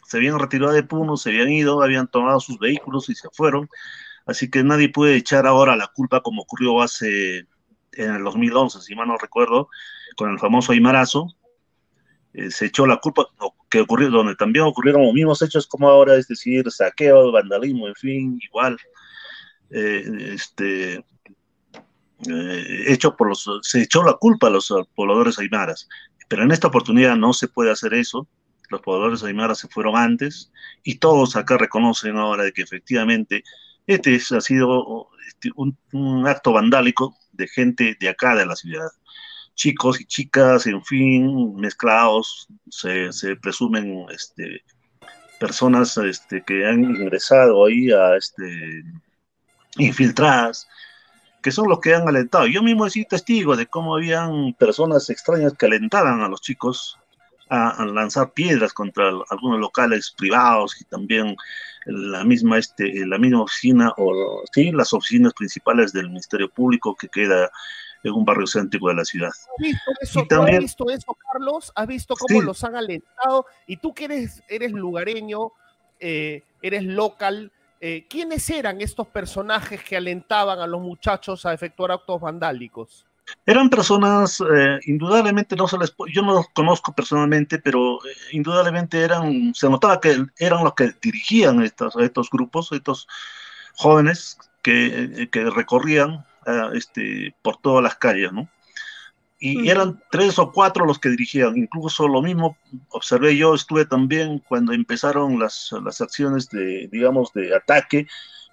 [0.07, 3.68] Se habían retirado de Puno, se habían ido, habían tomado sus vehículos y se fueron.
[4.27, 7.47] Así que nadie puede echar ahora la culpa como ocurrió hace
[7.92, 9.68] en el 2011, si mal no recuerdo,
[10.16, 11.35] con el famoso Aymarazo.
[12.35, 13.27] Eh, se echó la culpa,
[13.70, 17.94] que ocurrió, donde también ocurrieron los mismos hechos como ahora, es decir, saqueo, vandalismo, en
[17.94, 18.77] fin, igual.
[19.70, 21.05] Eh, este,
[22.28, 25.88] eh, hecho por los, se echó la culpa a los pobladores aymaras,
[26.28, 28.26] pero en esta oportunidad no se puede hacer eso.
[28.70, 30.50] Los pobladores aymaras se fueron antes
[30.82, 33.44] y todos acá reconocen ahora de que efectivamente
[33.87, 38.88] este ha sido este, un, acto vandálico de gente de acá de la ciudad.
[39.54, 44.64] Chicos y chicas, en fin, mezclados, se, se presumen este,
[45.38, 48.82] personas este, que han ingresado ahí a este,
[49.76, 50.66] infiltradas
[51.44, 52.46] que son los que han alentado.
[52.46, 56.98] Yo mismo he sido testigo de cómo habían personas extrañas que alentaban a los chicos
[57.50, 61.37] a, lanzar piedras contra algunos locales privados y también
[61.85, 67.11] la misma, este, la misma oficina, o sí, las oficinas principales del Ministerio Público que
[67.11, 67.50] queda
[68.02, 69.28] en un barrio céntrico de la ciudad.
[69.28, 71.70] ¿Has visto eso, también, visto eso Carlos?
[71.74, 73.44] ¿Has visto cómo los han alentado?
[73.66, 75.52] Y tú que eres, eres lugareño,
[76.00, 77.52] eh, eres local,
[77.87, 83.05] eh, ¿quiénes eran estos personajes que alentaban a los muchachos a efectuar actos vandálicos?
[83.44, 89.02] Eran personas, eh, indudablemente, no se les, yo no los conozco personalmente, pero eh, indudablemente
[89.02, 93.06] eran, se notaba que eran los que dirigían estos, estos grupos, estos
[93.75, 96.25] jóvenes que, recorrían
[96.73, 98.48] este, por todas las calles, ¿no?
[99.38, 101.56] Y eran tres o cuatro los que dirigían.
[101.56, 102.56] Incluso lo mismo
[102.88, 108.06] observé yo, estuve también cuando empezaron las, las acciones de, digamos, de ataque,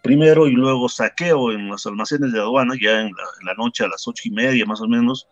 [0.03, 3.83] primero y luego saqueo en los almacenes de aduana, ya en la, en la noche
[3.83, 5.27] a las ocho y media más o menos.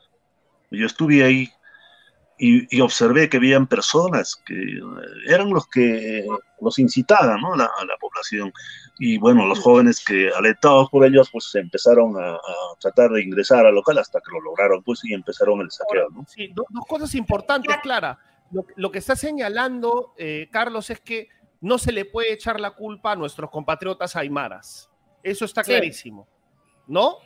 [0.72, 1.50] Yo estuve ahí
[2.40, 4.82] y, observé que habían personas que eh,
[5.28, 6.26] eran los que
[6.62, 7.54] los incitaban ¿no?
[7.54, 8.54] a, la, población.
[8.98, 12.40] Y bueno, los jóvenes que alentados por ellos, pues empezaron a,
[12.80, 16.10] tratar de ingresar al local hasta que lo lograron, pues, y empezaron el saqueo.
[16.12, 16.26] ¿no?
[16.28, 18.18] Sí, dos, cosas importantes, Clara.
[18.52, 21.28] Lo, lo, que está señalando, eh, Carlos, es que
[21.60, 24.90] no se le puede echar la culpa a nuestros compatriotas aymaras.
[25.22, 26.26] Eso está clarísimo.
[26.88, 27.18] ¿No?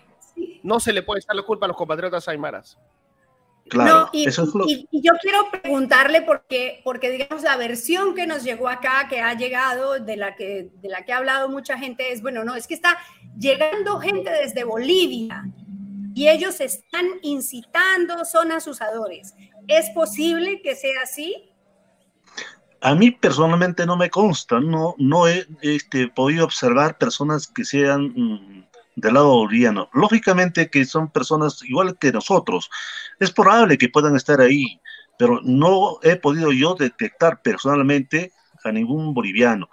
[0.64, 2.80] No se le puede echar la culpa a los compatriotas aymaras.
[3.74, 4.26] Claro, y,
[4.92, 10.00] yo quiero preguntarle porque, porque digamos la versión que nos llegó acá, que ha llegado,
[10.00, 12.76] de la que, de la que ha hablado mucha gente, es bueno, no, es que
[12.76, 13.00] está
[13.38, 15.44] llegando gente desde Bolivia
[16.14, 19.34] y ellos están incitando, son asusadores.
[19.68, 21.50] ¿Es posible que sea así?
[22.80, 28.14] A mí personalmente no me consta, no, no he este, podido observar personas que sean
[28.16, 28.53] mm,
[28.96, 29.90] del lado boliviano.
[29.94, 32.70] Lógicamente que son personas igual que nosotros.
[33.20, 34.80] Es probable que puedan estar ahí,
[35.18, 38.32] pero no he podido yo detectar personalmente
[38.64, 39.70] a ningún boliviano.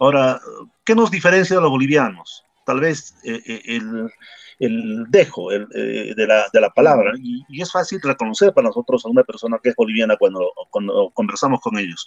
[0.00, 0.40] Ahora,
[0.84, 2.44] ¿qué nos diferencia de los bolivianos?
[2.64, 4.10] Tal vez eh, eh, el,
[4.58, 9.08] el, dejo eh, de, la, de, la, palabra, y, es fácil reconocer para nosotros a
[9.08, 12.06] una persona que es boliviana cuando, cuando conversamos con ellos.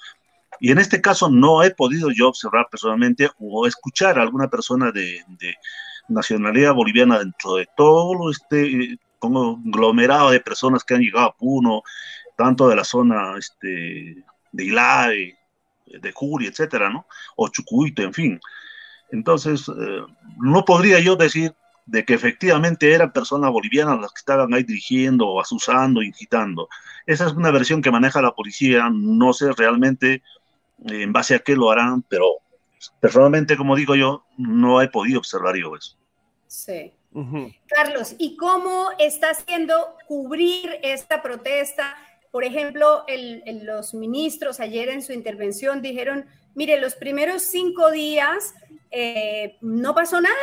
[0.60, 4.92] Y en este caso no he podido yo observar personalmente o escuchar a alguna persona
[4.92, 5.24] de
[6.12, 11.84] nacionalidad boliviana dentro de todo este conglomerado de personas que han llegado a Puno,
[12.36, 15.38] tanto de la zona este, de Ilave,
[15.86, 17.06] de Juri, etcétera, ¿no?
[17.36, 18.40] O Chucuito, en fin.
[19.12, 20.02] Entonces, eh,
[20.38, 21.54] no podría yo decir
[21.86, 26.70] de que efectivamente eran personas bolivianas las que estaban ahí dirigiendo o asusando, incitando.
[27.06, 30.24] Esa es una versión que maneja la policía, no sé realmente
[30.86, 32.26] eh, en base a qué lo harán, pero
[33.00, 35.98] personalmente, como digo yo, no he podido observar yo eso.
[36.52, 36.92] Sí.
[37.68, 41.96] Carlos, ¿y cómo está haciendo cubrir esta protesta?
[42.30, 43.06] Por ejemplo,
[43.64, 48.54] los ministros ayer en su intervención dijeron, mire, los primeros cinco días
[48.92, 50.36] eh, no pasó nada,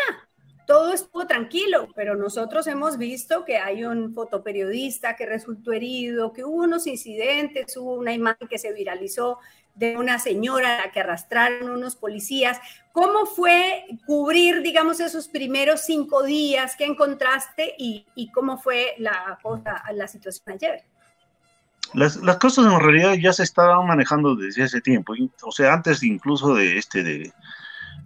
[0.67, 6.45] todo estuvo tranquilo, pero nosotros hemos visto que hay un fotoperiodista que resultó herido, que
[6.45, 9.39] hubo unos incidentes, hubo una imagen que se viralizó
[9.79, 12.59] de una señora a la que arrastraron unos policías.
[12.93, 16.75] ¿Cómo fue cubrir, digamos, esos primeros cinco días?
[16.77, 20.83] ¿Qué encontraste y, cómo fue la, cosa, la situación ayer?
[21.95, 26.03] Las, las, cosas en realidad ya se estaban manejando desde hace tiempo, o sea, antes
[26.03, 27.33] incluso de este de,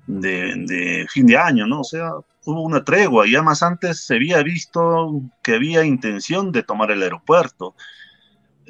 [0.07, 1.81] de, fin de año, ¿no?
[1.81, 2.13] O sea,
[2.45, 7.03] hubo una tregua, ya más antes se había visto que había intención de tomar el
[7.03, 7.75] aeropuerto,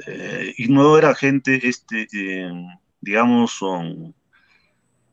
[0.07, 2.51] eh, y no era gente, este, eh,
[3.03, 3.59] digamos,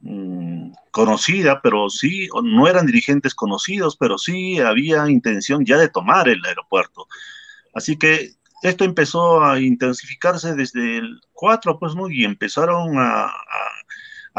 [0.01, 6.29] mm, conocida, pero sí, no eran dirigentes conocidos, pero sí había intención ya de tomar
[6.29, 7.07] el aeropuerto.
[7.73, 8.31] Así que
[8.61, 12.09] esto empezó a intensificarse desde el 4, pues, ¿no?
[12.09, 13.31] Y empezaron a,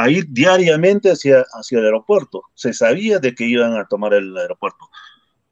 [0.08, 2.44] ir diariamente hacia, hacia el aeropuerto.
[2.54, 4.88] Se sabía de que iban a tomar el aeropuerto.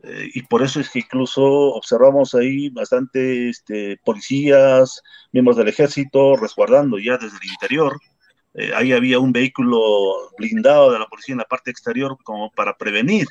[0.03, 6.37] Eh, y por eso es que incluso observamos ahí bastante este, policías, miembros del ejército
[6.37, 7.99] resguardando ya desde el interior.
[8.55, 9.81] Eh, ahí había un vehículo
[10.39, 13.27] blindado de la policía en la parte exterior como para prevenir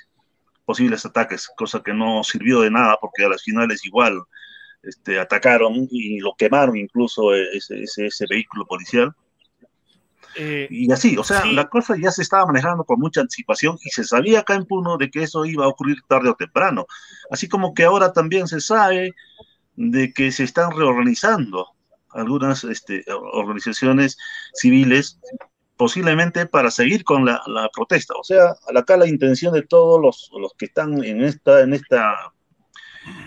[0.65, 4.21] posibles ataques, cosa que no sirvió de nada porque a las finales igual
[4.83, 9.15] este, atacaron y lo quemaron incluso eh, ese, ese, ese vehículo policial.
[10.39, 13.89] Eh, y así, o sea, la cosa ya se estaba manejando con mucha anticipación y
[13.89, 16.85] se sabía acá en Puno de que eso iba a ocurrir tarde o temprano.
[17.31, 19.13] Así como que ahora también se sabe
[19.75, 21.67] de que se están reorganizando
[22.11, 24.17] algunas este, organizaciones
[24.53, 25.19] civiles
[25.75, 27.41] posiblemente para seguir con la,
[27.73, 28.13] protesta.
[28.15, 32.33] O sea, acá la intención de todos los, los que están en esta, en esta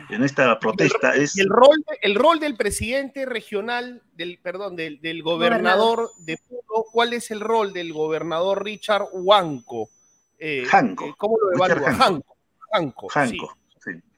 [0.08, 1.38] en esta protesta es...
[1.38, 7.12] el, rol, el rol del presidente regional, del, perdón, del, del gobernador de Puno, ¿cuál
[7.12, 9.90] es el rol del gobernador Richard Huanco?
[10.38, 11.92] Eh, eh ¿Cómo lo evalúa?
[11.94, 12.36] Janco.
[12.72, 13.60] Janco, Janco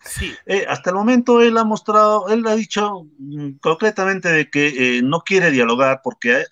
[0.05, 0.35] sí.
[0.47, 5.03] Eh, hasta el momento él ha mostrado, él ha dicho mm, concretamente de que eh,
[5.03, 6.45] no quiere dialogar porque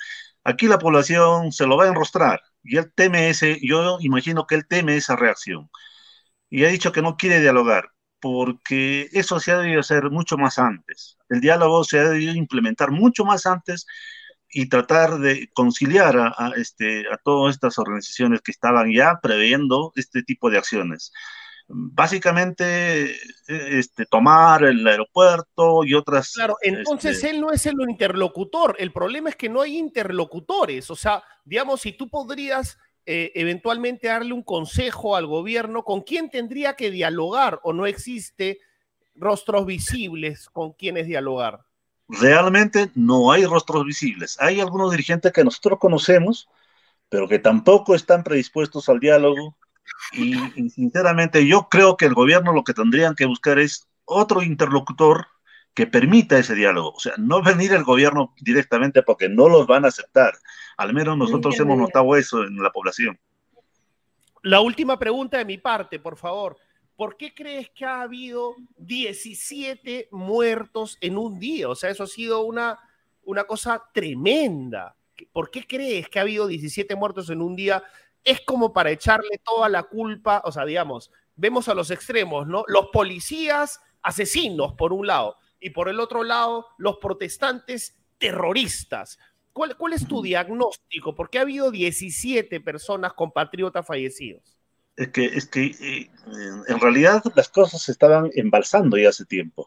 [0.44, 4.54] aquí la población se lo va a enrostrar y él teme ese, yo imagino que
[4.54, 5.70] él teme esa reacción.
[6.50, 7.90] Y ha dicho que no quiere dialogar
[8.20, 11.18] porque eso se ha debido hacer mucho más antes.
[11.28, 13.86] El diálogo se ha debido implementar mucho más antes
[14.52, 20.22] y tratar de conciliar a, este, a todas estas organizaciones que estaban ya previendo este
[20.22, 21.12] tipo de acciones.
[21.68, 23.14] Básicamente,
[23.46, 26.32] este, tomar el aeropuerto y otras...
[26.32, 28.74] Claro, entonces este él no es el interlocutor.
[28.80, 30.90] El problema es que no hay interlocutores.
[30.90, 32.76] O sea, digamos, si tú podrías
[33.06, 38.60] eh, eventualmente darle un consejo al gobierno, ¿con quién tendría que dialogar o no existe
[39.14, 41.60] rostros visibles con quienes dialogar?
[42.08, 44.36] Realmente no hay rostros visibles.
[44.40, 46.48] Hay algunos dirigentes que nosotros conocemos,
[47.08, 49.56] pero que tampoco están predispuestos al diálogo.
[50.12, 54.42] Y, y sinceramente yo creo que el gobierno lo que tendrían que buscar es otro
[54.42, 55.26] interlocutor
[55.74, 56.90] que permita ese diálogo.
[56.90, 60.34] O sea, no venir el gobierno directamente porque no los van a aceptar.
[60.80, 63.20] Al menos nosotros hemos notado eso en la población.
[64.42, 66.56] La última pregunta de mi parte, por favor.
[66.96, 71.68] ¿Por qué crees que ha habido 17 muertos en un día?
[71.68, 72.78] O sea, eso ha sido una,
[73.24, 74.96] una cosa tremenda.
[75.32, 77.84] ¿Por qué crees que ha habido 17 muertos en un día?
[78.24, 82.64] Es como para echarle toda la culpa, o sea, digamos, vemos a los extremos, ¿no?
[82.68, 89.18] Los policías asesinos, por un lado, y por el otro lado, los protestantes terroristas.
[89.52, 91.14] ¿Cuál, cuál es tu diagnóstico?
[91.14, 94.56] ¿Por qué ha habido 17 personas compatriotas fallecidos?
[94.96, 96.10] Es que, es que eh,
[96.68, 99.66] en realidad las cosas se estaban embalsando ya hace tiempo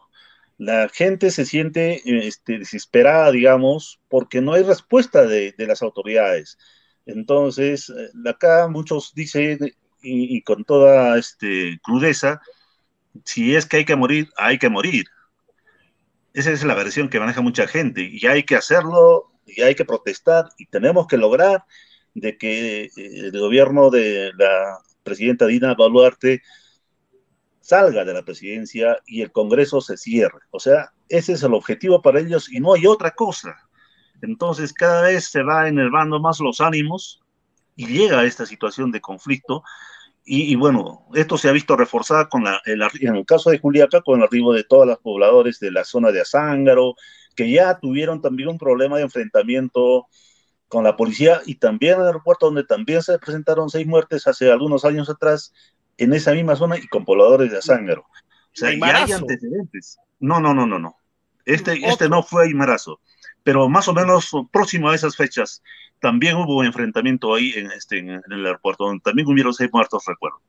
[0.58, 6.58] la gente se siente este, desesperada, digamos, porque no hay respuesta de, las autoridades.
[7.06, 9.58] Entonces, eh, acá muchos dicen,
[10.02, 12.40] y, con toda este, crudeza,
[13.24, 15.06] si es que hay que morir, hay que morir.
[16.34, 19.84] Esa es la versión que maneja mucha gente, y hay que hacerlo, y hay que
[19.84, 21.64] protestar, y tenemos que lograr
[22.14, 26.42] de que eh, el gobierno de la presidenta Dina Boluarte
[27.60, 30.40] salga de la presidencia y el Congreso se cierre.
[30.50, 33.56] O sea, ese es el objetivo para ellos y no hay otra cosa.
[34.22, 37.22] Entonces, cada vez se va enervando más los ánimos
[37.76, 39.62] y llega a esta situación de conflicto.
[40.26, 44.18] Y, bueno, esto se ha visto reforzado con la, en el caso de Juliaca, con
[44.18, 46.94] el arribo de todos los pobladores de la zona de Azángaro,
[47.36, 50.06] que ya tuvieron también un problema de enfrentamiento
[50.68, 54.50] con la policía y también en el aeropuerto donde también se presentaron seis muertes hace
[54.50, 55.52] algunos años atrás
[55.98, 58.02] en esa misma zona y con pobladores de Azángaro.
[58.02, 59.98] O sea, ya hay antecedentes.
[60.20, 60.96] No, no, no, no, no.
[61.44, 63.00] Este, este no fue Aymarazo,
[63.44, 65.62] pero más o menos próximo a esas fechas
[66.00, 70.40] también hubo enfrentamiento ahí en, este, en, el aeropuerto, donde también hubieron seis muertos, recuerdo.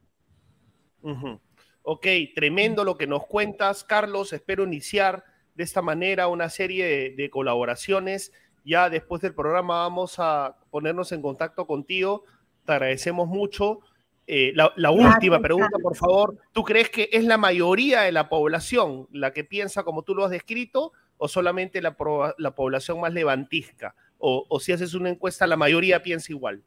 [1.84, 4.34] Ok, tremendo lo que nos cuentas, Carlos.
[4.34, 5.24] Espero iniciar
[5.54, 8.34] de esta manera una serie de colaboraciones.
[8.66, 12.24] Ya después del programa vamos a ponernos en contacto contigo.
[12.66, 13.82] Te agradecemos mucho.
[14.28, 16.38] Eh, la, última pregunta, por favor.
[16.52, 20.26] ¿Tú crees que es la mayoría de la población la que piensa como tú lo
[20.26, 23.96] has descrito o solamente la, población más levantisca?
[24.18, 26.64] O, si haces una encuesta, la mayoría piensa igual.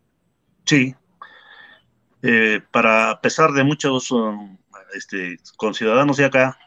[0.64, 0.94] Sí.
[2.22, 4.58] Eh, para a pesar de muchos um,
[4.94, 6.58] este, conciudadanos de acá,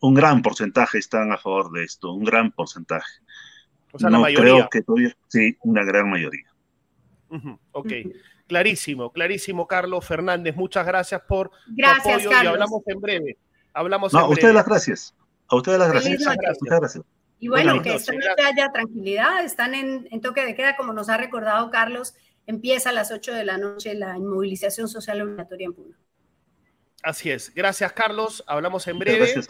[0.00, 3.10] un gran porcentaje están a favor de esto, un gran porcentaje.
[3.92, 4.68] O sea, la mayoría.
[4.68, 6.46] Creo que sí, una gran mayoría.
[7.72, 7.92] ok.
[8.46, 10.56] Clarísimo, clarísimo, Carlos Fernández.
[10.56, 12.44] Muchas gracias por gracias, tu apoyo Carlos.
[12.44, 13.38] y hablamos en breve.
[13.74, 15.14] Hablamos no, en a ustedes las gracias.
[15.48, 16.18] A ustedes las gracias.
[16.18, 17.04] Muchas gracias.
[17.38, 19.44] Y bueno, que esta noche haya tranquilidad.
[19.44, 22.14] Están en, en, toque de queda, como nos ha recordado Carlos.
[22.46, 25.96] Empieza a las 8 de la noche la inmovilización social obligatoria en Puno.
[27.02, 27.54] Así es.
[27.54, 28.42] Gracias, Carlos.
[28.46, 29.32] Hablamos en breve.
[29.32, 29.48] Gracias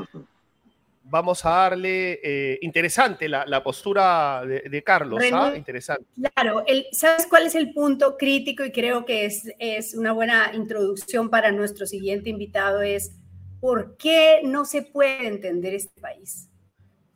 [1.11, 5.53] vamos a darle eh, interesante la, postura de, Carlos, ¿ah?
[5.57, 6.05] Interesante.
[6.35, 8.65] Claro, ¿sabes cuál es el punto crítico?
[8.65, 13.13] Y creo que es, es una buena introducción para nuestro siguiente invitado, es
[13.61, 16.49] ¿por qué no se puede entender este país?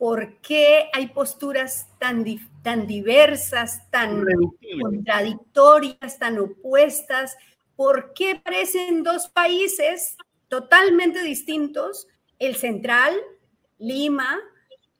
[0.03, 2.25] ¿Por qué hay posturas tan,
[2.65, 4.25] tan diversas, tan
[4.81, 7.37] contradictorias, tan opuestas?
[7.77, 10.17] ¿Por qué parecen dos países
[10.49, 12.09] totalmente distintos?
[12.41, 13.15] El central,
[13.79, 14.41] Lima,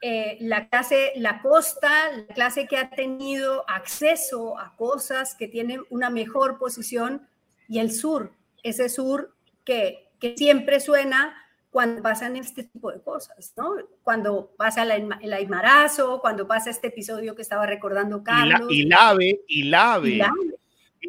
[0.03, 5.83] eh, la clase, la costa, la clase que ha tenido acceso a cosas que tienen
[5.91, 7.27] una mejor posición,
[7.67, 8.31] y el sur,
[8.63, 9.35] ese sur
[9.65, 11.42] que, que siempre suena
[11.73, 13.75] cuando pasan este tipo de cosas, ¿no?
[14.05, 18.69] Cuando pasa el aymarazo, cuando pasa este episodio que estaba recordando Carlos.
[18.71, 20.21] Y, Lave, y Lave.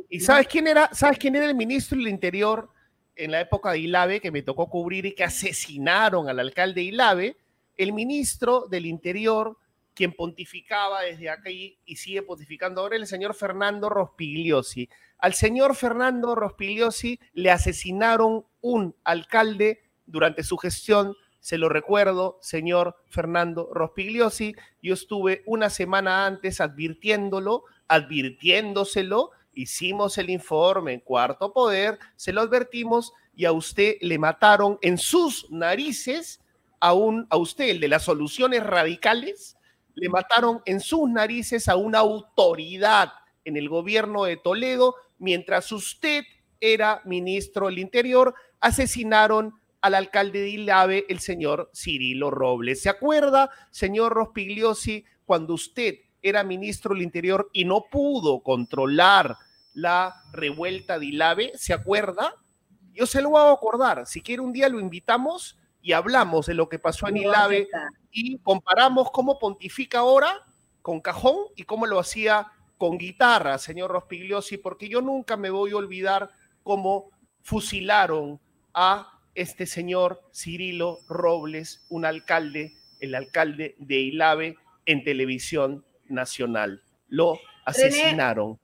[0.10, 0.90] ¿Y, sabes quién era?
[0.94, 2.70] ¿Sabes quién era el ministro del Interior
[3.16, 7.38] en la época de Ilave que me tocó cubrir y que asesinaron al alcalde Ilave?
[7.78, 9.58] el ministro del Interior,
[9.94, 14.90] quien pontificaba desde aquí y sigue pontificando ahora, el señor Fernando Rospigliosi.
[15.18, 22.96] Al señor Fernando Rospigliosi le asesinaron un alcalde durante su gestión, se lo recuerdo, señor
[23.10, 24.56] Fernando Rospigliosi.
[24.82, 32.42] Yo estuve una semana antes advirtiéndolo, advirtiéndoselo, hicimos el informe en Cuarto Poder, se lo
[32.42, 36.40] advertimos y a usted le mataron en sus narices
[36.80, 39.58] a, usted, el de las soluciones radicales,
[39.96, 43.14] le mataron en sus narices a una autoridad
[43.46, 46.24] en el gobierno de Toledo, mientras usted
[46.60, 49.54] era ministro del Interior, asesinaron
[49.84, 52.82] al alcalde de Ilave, el señor Cirilo Robles.
[52.82, 59.36] ¿Se acuerda, señor Rospigliosi, cuando usted era ministro del Interior y no pudo controlar
[59.74, 61.52] la revuelta de Ilave?
[61.56, 62.34] ¿Se acuerda?
[62.94, 64.08] Yo se lo voy a acordar.
[64.08, 67.68] Si quiere un día lo invitamos y hablamos de lo que pasó en Ilave
[68.10, 70.46] y comparamos cómo pontifica ahora
[70.82, 75.72] con Cajón y cómo lo hacía con guitarra, señor Rospigliosi, porque yo nunca me voy
[75.72, 76.30] a olvidar
[76.64, 77.10] cómo
[77.42, 78.40] fusilaron
[78.74, 86.84] a este señor Cirilo Robles, un alcalde, el alcalde de Ilave, en televisión nacional.
[87.08, 88.60] Lo asesinaron.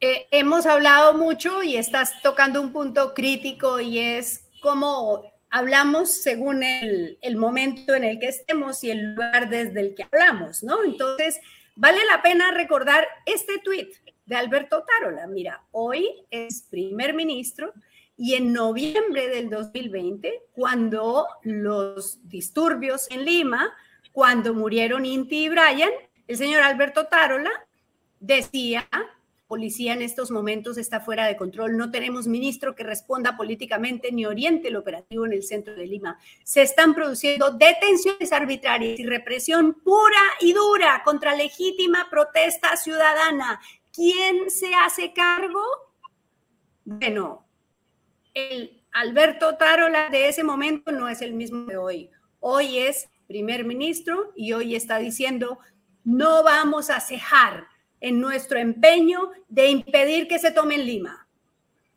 [0.00, 6.62] Eh, hemos hablado mucho y estás tocando un punto crítico y es cómo hablamos según
[6.62, 10.84] el, el, momento en el que estemos y el lugar desde el que hablamos, ¿no?
[10.84, 11.40] Entonces,
[11.76, 13.88] vale la pena recordar este tuit
[14.26, 15.26] de Alberto Tarola.
[15.26, 17.72] Mira, hoy es primer ministro
[18.16, 23.74] y en noviembre del 2020, cuando los disturbios en Lima,
[24.12, 25.90] cuando murieron Inti y Brian,
[26.26, 27.50] el señor Alberto Tarola
[28.18, 28.88] decía
[29.46, 31.76] policía en estos momentos está fuera de control.
[31.76, 36.18] No tenemos ministro que responda políticamente ni oriente el operativo en el centro de Lima.
[36.44, 43.60] Se están produciendo detenciones arbitrarias y represión pura y dura contra legítima protesta ciudadana.
[43.92, 45.62] ¿Quién se hace cargo?
[46.84, 47.45] Bueno,
[48.36, 52.10] el Alberto Tarola de ese momento no es el mismo de hoy.
[52.38, 55.58] Hoy es primer ministro y hoy está diciendo,
[56.04, 57.66] no vamos a cejar
[57.98, 61.26] en nuestro empeño de impedir que se tome en Lima.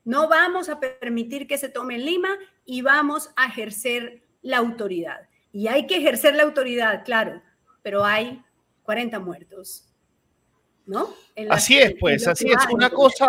[0.06, 5.28] No vamos a permitir que se tome en Lima y vamos a ejercer la autoridad.
[5.52, 7.42] Y hay que ejercer la autoridad, claro,
[7.82, 8.42] pero hay
[8.84, 9.86] 40 muertos.
[10.86, 11.14] ¿No?
[11.50, 12.58] así es, pues, así es.
[12.72, 13.28] Una cosa,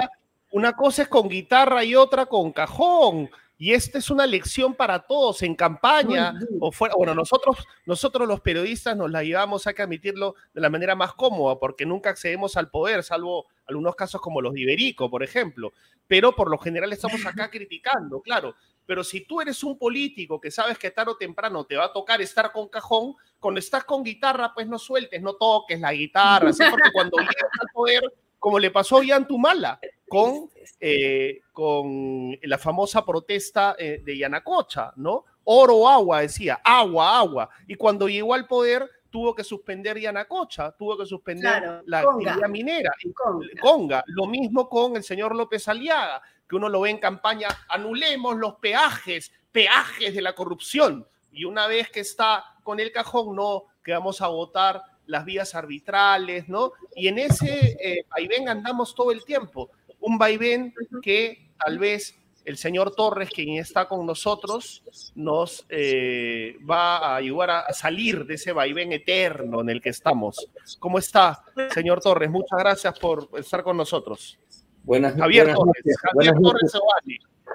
[0.51, 3.31] una cosa es con guitarra y otra con cajón.
[3.57, 6.95] Y esta es una lección para todos en campaña o fuera.
[6.97, 11.13] Bueno, nosotros, nosotros los periodistas nos la llevamos, hay que admitirlo, de la manera más
[11.13, 15.75] cómoda, porque nunca accedemos al poder, salvo algunos casos como los de Iberico, por ejemplo.
[16.07, 18.55] Pero por lo general estamos acá criticando, claro.
[18.87, 21.93] Pero si tú eres un político que sabes que tarde o temprano te va a
[21.93, 26.51] tocar estar con cajón, cuando estás con guitarra, pues no sueltes, no toques la guitarra,
[26.55, 26.65] ¿sí?
[26.71, 28.03] porque cuando llegas al poder,
[28.41, 29.79] como le pasó a tu mala
[30.09, 35.27] con, eh, con la famosa protesta eh, de Yanacocha, ¿no?
[35.45, 37.51] Oro agua, decía, agua, agua.
[37.69, 42.91] Y cuando llegó al poder, tuvo que suspender Yanacocha, tuvo que suspender la actividad minera,
[43.15, 43.49] Conga.
[43.61, 44.05] Conga.
[44.07, 48.55] Lo mismo con el señor López Aliaga, que uno lo ve en campaña, anulemos los
[48.57, 51.07] peajes, peajes de la corrupción.
[51.31, 55.55] Y una vez que está con el cajón, no, que vamos a votar las vías
[55.55, 56.73] arbitrales, ¿no?
[56.95, 62.57] Y en ese eh, vaivén andamos todo el tiempo un vaivén que tal vez el
[62.57, 64.83] señor Torres, quien está con nosotros,
[65.15, 70.49] nos eh, va a ayudar a salir de ese vaivén eterno en el que estamos.
[70.79, 72.31] ¿Cómo está, señor Torres?
[72.31, 74.39] Muchas gracias por estar con nosotros.
[74.83, 76.73] Buenas, Javier Torres, Javier Torres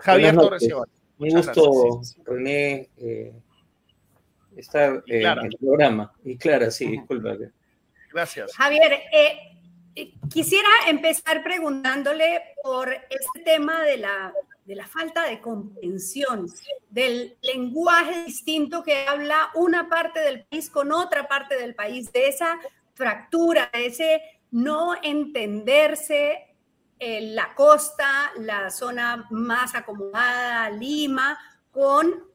[0.02, 0.70] Javier Torres
[1.18, 3.34] Un gusto, René, eh,
[4.58, 6.14] estar eh, en el programa.
[6.24, 7.36] Y Clara, sí, disculpa.
[8.12, 8.54] Gracias.
[8.56, 9.56] Javier, eh,
[10.30, 14.34] Quisiera empezar preguntándole por este tema de la,
[14.66, 16.48] de la falta de comprensión,
[16.90, 22.28] del lenguaje distinto que habla una parte del país con otra parte del país, de
[22.28, 22.60] esa
[22.94, 26.56] fractura, de ese no entenderse
[27.00, 31.40] en la costa, la zona más acomodada, Lima,
[31.72, 32.26] con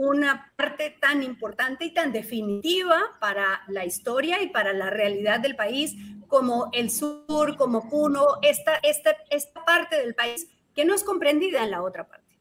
[0.00, 5.56] una parte tan importante y tan definitiva para la historia y para la realidad del
[5.56, 5.94] país
[6.26, 11.62] como el sur, como Puno, esta, esta, esta parte del país que no es comprendida
[11.62, 12.34] en la otra parte.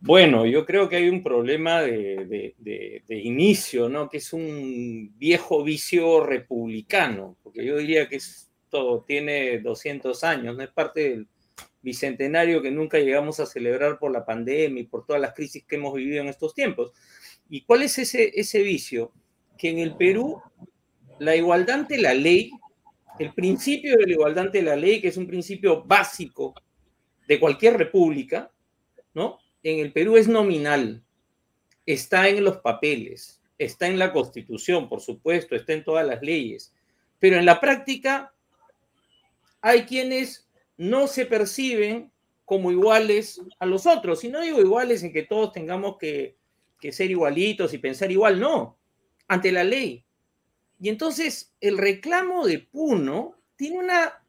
[0.00, 4.08] Bueno, yo creo que hay un problema de, de, inicio, ¿no?
[4.08, 10.62] Que es un viejo vicio republicano, porque yo diría que esto tiene 200 años, no
[10.64, 11.28] es parte del
[11.82, 15.76] bicentenario que nunca llegamos a celebrar por la pandemia y por todas las crisis que
[15.76, 16.92] hemos vivido en estos tiempos.
[17.48, 19.12] ¿Y cuál es ese, ese vicio?
[19.56, 20.40] Que en el Perú
[21.18, 22.50] la igualdad ante la ley,
[23.18, 26.54] el principio de la igualdad ante la ley, que es un principio básico
[27.26, 28.50] de cualquier república,
[29.14, 29.38] ¿no?
[29.62, 31.02] En el Perú es nominal,
[31.84, 36.72] está en los papeles, está en la constitución, por supuesto, está en todas las leyes,
[37.18, 38.32] pero en la práctica
[39.60, 40.47] hay quienes
[40.78, 42.10] no se perciben
[42.46, 44.24] como iguales a los otros.
[44.24, 46.36] Y no digo iguales en que todos tengamos que,
[46.90, 48.78] ser igualitos y pensar igual, no,
[49.26, 50.04] ante la ley.
[50.80, 54.24] Y entonces el reclamo de Puno tiene una,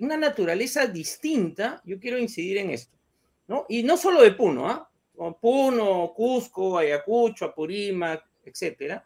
[0.00, 2.96] una naturaleza distinta, yo quiero incidir en esto,
[3.46, 3.66] ¿no?
[3.68, 4.90] Y no solo de Puno, ¿ah?
[5.40, 9.04] Puno, Cusco, Ayacucho, Apurímac, etcétera,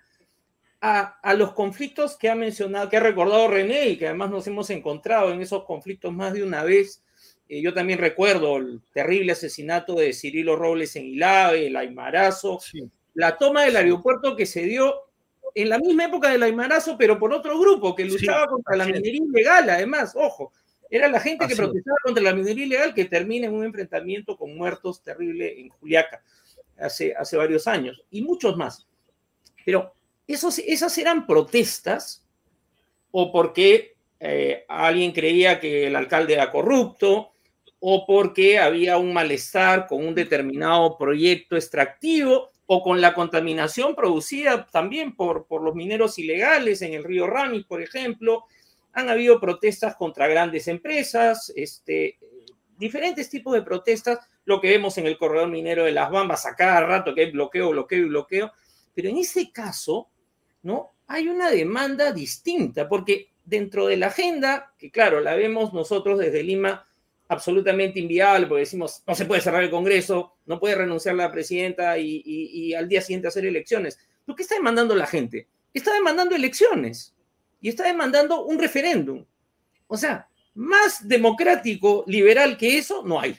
[0.80, 4.70] a, los conflictos que ha mencionado, que ha recordado René y que además nos hemos
[4.70, 7.02] encontrado en esos conflictos más de una vez.
[7.48, 12.60] Eh, yo también recuerdo el terrible asesinato de Cirilo Robles en Ilave, el Aymarazo,
[13.14, 14.94] la toma del aeropuerto que se dio
[15.54, 19.22] en la misma época del Aymarazo, pero por otro grupo que luchaba contra la minería
[19.22, 20.52] ilegal, además, ojo.
[20.92, 24.56] Era la gente que protestaba contra la minería ilegal que termina en un enfrentamiento con
[24.56, 26.20] muertos terrible en Juliaca
[26.76, 28.88] hace, hace varios años y muchos más.
[29.64, 29.94] Pero
[30.32, 32.24] esos, esas eran protestas
[33.10, 37.32] o porque eh, alguien creía que el alcalde era corrupto
[37.80, 44.66] o porque había un malestar con un determinado proyecto extractivo o con la contaminación producida
[44.66, 48.44] también por, por los mineros ilegales en el río Ramis, por ejemplo.
[48.92, 52.18] Han habido protestas contra grandes empresas, este,
[52.76, 56.54] diferentes tipos de protestas, lo que vemos en el corredor minero de las Bambas a
[56.54, 58.52] cada rato, que hay bloqueo, bloqueo y bloqueo.
[58.94, 60.09] Pero en ese caso,
[60.62, 60.92] ¿no?
[61.06, 66.42] Hay una demanda distinta, porque dentro de la agenda, que claro, la vemos nosotros desde
[66.42, 66.86] Lima
[67.28, 71.96] absolutamente inviable, porque decimos, no se puede cerrar el Congreso, no puede renunciar la presidenta
[71.96, 74.00] y, al día siguiente hacer elecciones.
[74.26, 75.48] ¿Lo que está demandando la gente?
[75.72, 77.14] Está demandando elecciones
[77.60, 79.24] y está demandando un referéndum.
[79.86, 83.38] O sea, más democrático, liberal que eso, no hay.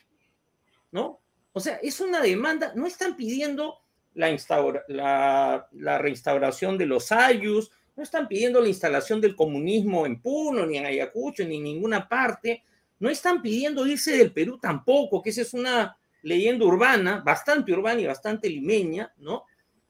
[0.92, 1.20] ¿No?
[1.52, 3.76] O sea, es una demanda, no están pidiendo
[4.14, 10.66] la, la, reinstauración de los ayus, no están pidiendo la instalación del comunismo en Puno,
[10.66, 12.64] ni en Ayacucho, ni en ninguna parte,
[13.00, 18.02] no están pidiendo irse del Perú tampoco, que esa es una leyenda urbana, bastante urbana
[18.02, 19.46] y bastante limeña, ¿no?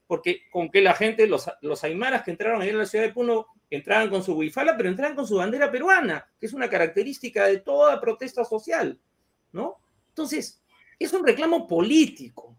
[0.07, 3.13] Porque con que la gente, los, los aymaras que entraron ayer a la ciudad de
[3.13, 7.45] Puno, entraban con su huifala, pero entraban con su bandera peruana, que es una característica
[7.45, 8.99] de toda protesta social,
[9.51, 9.77] ¿no?
[10.09, 10.61] Entonces,
[10.99, 12.57] es un reclamo político,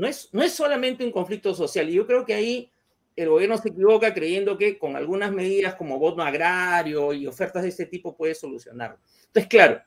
[0.00, 1.90] no es, no es solamente un conflicto social.
[1.90, 2.72] Y yo creo que ahí
[3.16, 7.68] el gobierno se equivoca creyendo que con algunas medidas como voto agrario y ofertas de
[7.68, 8.98] este tipo puede solucionarlo.
[9.26, 9.82] Entonces, claro,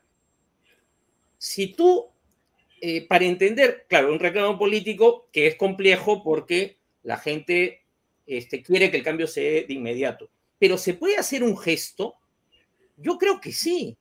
[1.36, 2.06] si tú,
[2.80, 7.82] eh, para entender, claro, un reclamo político que es complejo porque la gente
[8.24, 12.14] este, quiere que el cambio se dé de inmediato, pero ¿se puede hacer un gesto?
[12.96, 13.96] Yo creo que sí.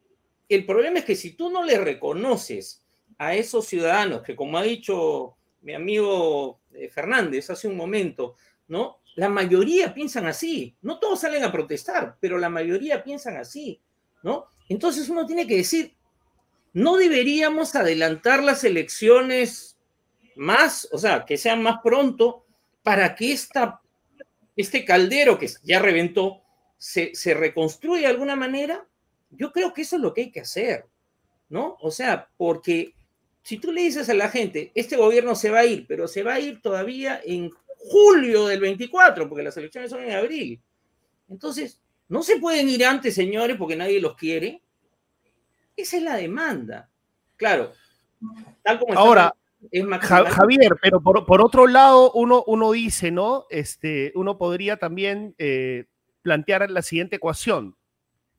[0.47, 2.83] El problema es que si tú no le reconoces
[3.17, 8.35] a esos ciudadanos que, como ha dicho mi amigo eh, Fernández hace un momento,
[8.67, 8.99] ¿no?
[9.15, 10.75] La mayoría piensan así.
[10.81, 13.81] No todos salen a protestar, pero la mayoría piensan así,
[14.23, 14.47] ¿no?
[14.69, 15.95] Entonces uno tiene que decir,
[16.73, 19.77] no deberíamos adelantar las elecciones
[20.35, 22.45] más, o sea, que sean más pronto,
[22.81, 23.81] para que esta,
[24.55, 26.41] este caldero que ya reventó
[26.77, 28.85] se, se reconstruya de alguna manera.
[29.29, 30.87] Yo creo que eso es lo que hay que hacer,
[31.49, 31.77] ¿no?
[31.79, 32.93] O sea, porque
[33.43, 36.23] si tú le dices a la gente, este gobierno se va a ir, pero se
[36.23, 40.61] va a ir todavía en julio del 24, porque las elecciones son en abril.
[41.29, 44.61] Entonces, no se pueden ir antes, señores, porque nadie los quiere.
[45.75, 46.89] Esa es la demanda.
[47.35, 47.73] Claro.
[48.63, 49.35] Tal como Ahora,
[49.71, 53.45] es Javier, pero por, otro lado, uno, uno dice, ¿no?
[53.49, 55.85] Este, uno podría también eh,
[56.21, 57.75] plantear la siguiente ecuación.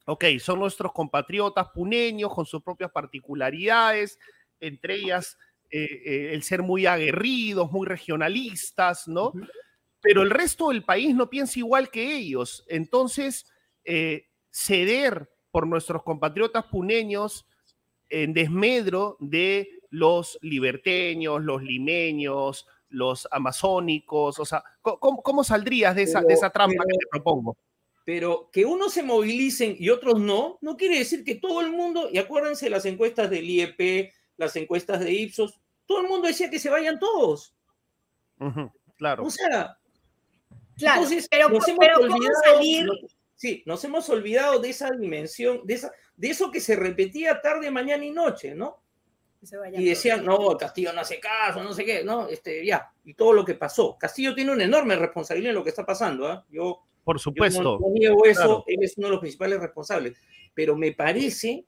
[0.07, 4.19] Ok, son nuestros compatriotas puneños con sus propias particularidades,
[4.67, 5.39] entre ellas
[5.71, 9.33] eh, eh, el ser muy aguerridos, muy regionalistas, ¿no?
[10.01, 12.65] Pero el resto del país no piensa igual que ellos.
[12.69, 13.47] Entonces,
[13.85, 17.47] eh, ceder por nuestros compatriotas puneños
[18.09, 26.21] en desmedro de los liberteños, los limeños, los amazónicos, o sea, ¿cómo, saldrías de esa,
[26.21, 27.57] de esa trampa que te propongo?
[28.05, 32.09] Pero que unos se movilicen y otros no, no quiere decir que todo el mundo,
[32.13, 36.59] y acuérdense las encuestas del IEP, las encuestas de Ipsos, todo el mundo decía que
[36.59, 37.55] se vayan todos.
[38.97, 39.25] claro.
[39.25, 39.79] O sea,
[40.77, 41.89] claro, entonces, pero, nos hemos
[42.47, 42.93] olvidado,
[43.35, 47.71] sí, nos hemos olvidado de esa dimensión, de, esa, de eso que se repetía tarde,
[47.71, 48.85] mañana y noche, ¿no?
[49.77, 53.33] y decían, no, Castillo no hace caso, no sé qué, no, este, ya, y todo
[53.33, 53.97] lo que pasó.
[53.99, 56.45] Castillo tiene una enorme responsabilidad en lo que está pasando, ¿ah?
[56.49, 57.79] Yo, por supuesto.
[57.79, 60.17] Yo no, niego eso, él es uno de los principales responsables,
[60.55, 61.65] pero me parece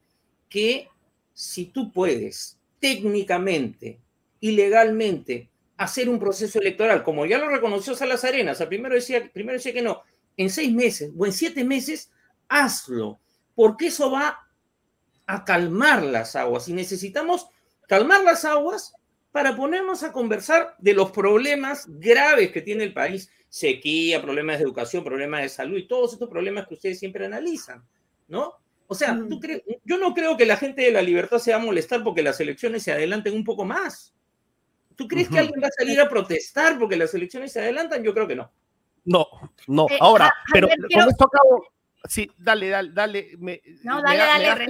[0.49, 0.89] que
[1.35, 2.56] si tú puedes
[2.87, 3.99] técnicamente
[4.39, 9.59] y legalmente hacer un proceso electoral, como ya lo reconoció Salas Arenas, primero decía, primero
[9.59, 10.03] decía que no,
[10.37, 12.13] en seis meses o en siete meses,
[12.49, 13.19] hazlo,
[13.57, 14.39] porque eso va
[15.27, 17.49] a calmar las aguas y necesitamos
[17.89, 18.95] calmar las aguas
[19.33, 24.65] para ponernos a conversar de los problemas graves que tiene el país, sequía, problemas de
[24.65, 27.85] educación, problemas de salud y todos estos problemas que ustedes siempre analizan,
[28.29, 28.55] ¿no?
[28.89, 29.73] O sea, ¿tú mm.
[29.85, 32.41] yo no creo que la gente de la libertad se va a molestar porque las
[32.41, 34.15] elecciones se adelanten un poco más.
[34.95, 38.03] ¿Tú crees que alguien va a salir a protestar porque las elecciones se adelantan?
[38.03, 38.51] Yo creo que no.
[39.05, 39.27] No,
[39.67, 39.87] no.
[39.91, 41.67] Eh, Ahora, pero con esto acabo.
[42.09, 43.31] Sí, dale, dale, dale.
[43.83, 44.67] no, dale, dale,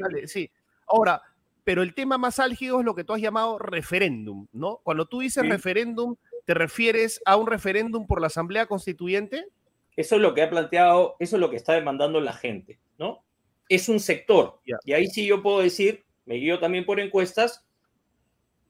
[0.00, 0.50] dale, Sí.
[0.86, 1.20] Ahora,
[1.64, 4.80] pero el tema más álgido es lo que tú has llamado referéndum, ¿no?
[4.84, 9.48] Cuando tú dices referéndum, ¿te refieres a un referéndum por la Asamblea Constituyente?
[9.96, 13.24] Eso es lo que ha planteado, eso es lo que está demandando la gente, ¿no?
[13.68, 14.60] Es un sector.
[14.84, 17.64] Y ahí sí yo puedo decir, me guío también por encuestas,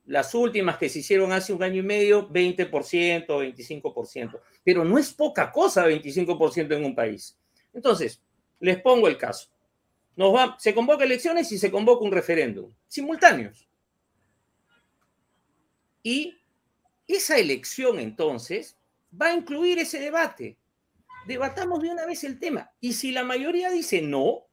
[0.06, 4.40] las últimas que se hicieron hace un año y medio, 20%, 25%.
[4.64, 7.36] Pero no es poca cosa 25% en un país.
[7.74, 8.22] Entonces,
[8.60, 9.50] les pongo el caso.
[10.14, 13.68] Nos va, se convoca elecciones y se convoca un referéndum, simultáneos.
[16.02, 16.38] Y
[17.08, 18.78] esa elección entonces
[19.20, 20.56] va a incluir ese debate.
[21.26, 22.70] Debatamos de una vez el tema.
[22.80, 24.46] Y si la mayoría dice no,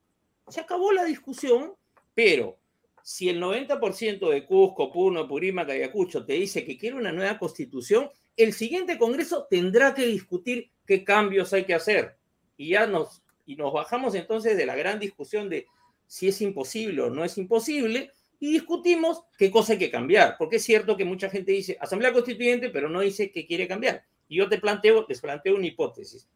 [0.47, 1.73] se acabó la discusión,
[2.13, 2.57] pero
[3.01, 8.09] si el 90% de Cusco, Puno, Purímac, Ayacucho te dice que quiere una nueva constitución,
[8.37, 12.17] el siguiente Congreso tendrá que discutir qué cambios hay que hacer.
[12.57, 15.67] Y ya nos, y nos bajamos entonces de la gran discusión de
[16.07, 20.35] si es imposible o no es imposible y discutimos qué cosa hay que cambiar.
[20.37, 24.03] Porque es cierto que mucha gente dice Asamblea Constituyente, pero no dice que quiere cambiar.
[24.27, 26.29] Y yo te planteo, les planteo una hipótesis.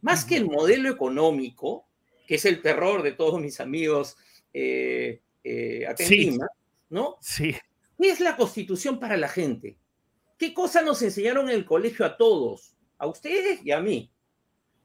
[0.00, 1.85] Más que el modelo económico,
[2.26, 4.16] que es el terror de todos mis amigos
[4.52, 5.86] eh, eh,
[6.90, 7.18] ¿no?
[7.20, 7.54] Sí.
[7.98, 9.78] ¿Qué es la constitución para la gente?
[10.38, 12.76] ¿Qué cosa nos enseñaron en el colegio a todos?
[12.98, 14.10] A ustedes y a mí,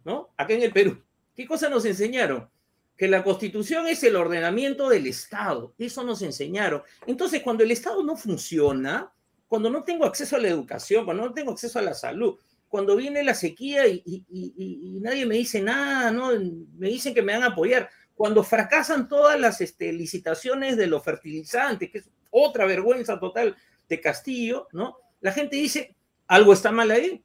[0.06, 0.34] ¿no?
[0.38, 1.02] Acá en el Perú.
[1.36, 2.50] ¿Qué cosa nos enseñaron?
[2.96, 5.74] Que la constitución es el ordenamiento del Estado.
[5.78, 6.84] Eso nos enseñaron.
[7.08, 9.12] Entonces, cuando el Estado no funciona,
[9.48, 12.38] cuando no tengo acceso a la educación, cuando no tengo acceso a la salud,
[12.72, 16.30] cuando viene la sequía y, nadie me dice nada, ¿no?
[16.78, 21.03] Me dicen que me van a apoyar cuando fracasan todas las este, licitaciones de los
[21.03, 23.57] fertilizantes, que es otra vergüenza total
[23.89, 24.95] de Castillo, ¿no?
[25.19, 25.95] La gente dice,
[26.28, 27.22] algo está mal ahí.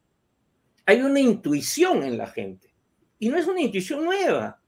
[0.85, 2.75] Hay una intuición en la gente.
[3.21, 4.61] Y no es una intuición nueva.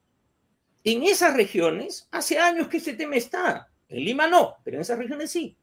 [0.85, 3.68] En esas regiones, hace años que ese tema está.
[3.89, 5.57] En Lima no, pero en esas regiones sí.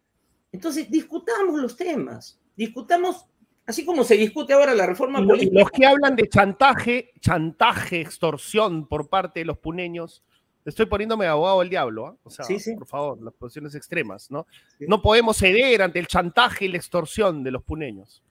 [0.51, 2.37] Entonces, discutamos los temas.
[2.55, 3.27] Discutamos,
[3.65, 5.59] así como se discute ahora la reforma política.
[5.59, 10.23] Los que hablan de chantaje, chantaje, extorsión por parte de los puneños,
[10.63, 12.15] estoy poniéndome abogado del diablo, ¿ah?
[12.23, 12.45] o sea,
[12.77, 14.47] por favor, las posiciones extremas, ¿no?
[14.79, 18.23] No podemos ceder ante el chantaje y la extorsión de los puneños.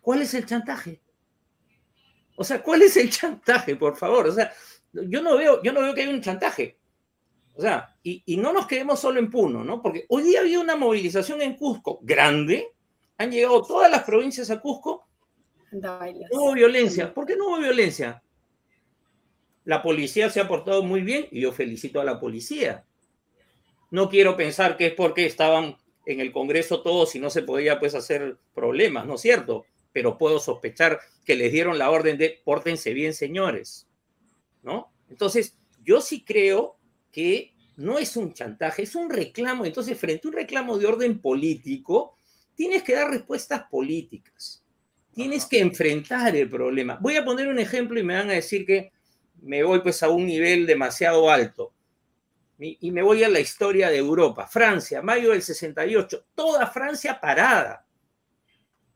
[0.00, 1.00] ¿Cuál es el chantaje?
[2.36, 4.26] O sea, ¿cuál es el chantaje, por favor?
[4.26, 4.52] O sea,
[4.92, 6.78] yo no veo, yo no veo que haya un chantaje.
[7.54, 9.80] O sea, y, y no nos quedemos solo en Puno, ¿no?
[9.80, 12.73] Porque hoy día había una movilización en Cusco grande,
[13.18, 15.06] han llegado todas las provincias a Cusco,
[15.74, 17.12] no hubo violencia.
[17.12, 18.22] ¿Por qué no hubo violencia?
[19.64, 22.84] La policía se ha portado muy bien y yo felicito a la policía.
[23.90, 27.80] No quiero pensar que es porque estaban en el Congreso todos y no se podía
[27.80, 29.64] pues hacer problemas, ¿no es cierto?
[29.92, 33.88] Pero puedo sospechar que les dieron la orden de pórtense bien, señores,
[34.62, 34.92] ¿no?
[35.08, 36.76] Entonces, yo sí creo
[37.10, 39.64] que no es un chantaje, es un reclamo.
[39.64, 42.16] Entonces, frente a un reclamo de orden político,
[42.54, 44.62] tienes que dar respuestas políticas.
[45.12, 46.98] Tienes que enfrentar el problema.
[47.00, 48.92] Voy a poner un ejemplo y me van a decir que
[49.42, 51.72] me voy pues a un nivel demasiado alto.
[52.58, 54.46] Y me voy a la historia de Europa.
[54.46, 57.86] Francia, mayo del 68, toda Francia parada.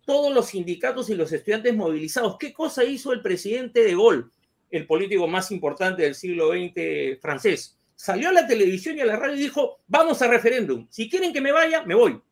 [0.06, 2.36] Todos los sindicatos y los estudiantes movilizados.
[2.38, 4.24] ¿Qué cosa hizo el presidente de Gaulle,
[4.70, 7.76] el político más importante del siglo XX francés?
[7.94, 10.86] Salió a la televisión y a la radio y dijo, vamos a referéndum.
[10.88, 12.22] Si quieren que me vaya, me voy.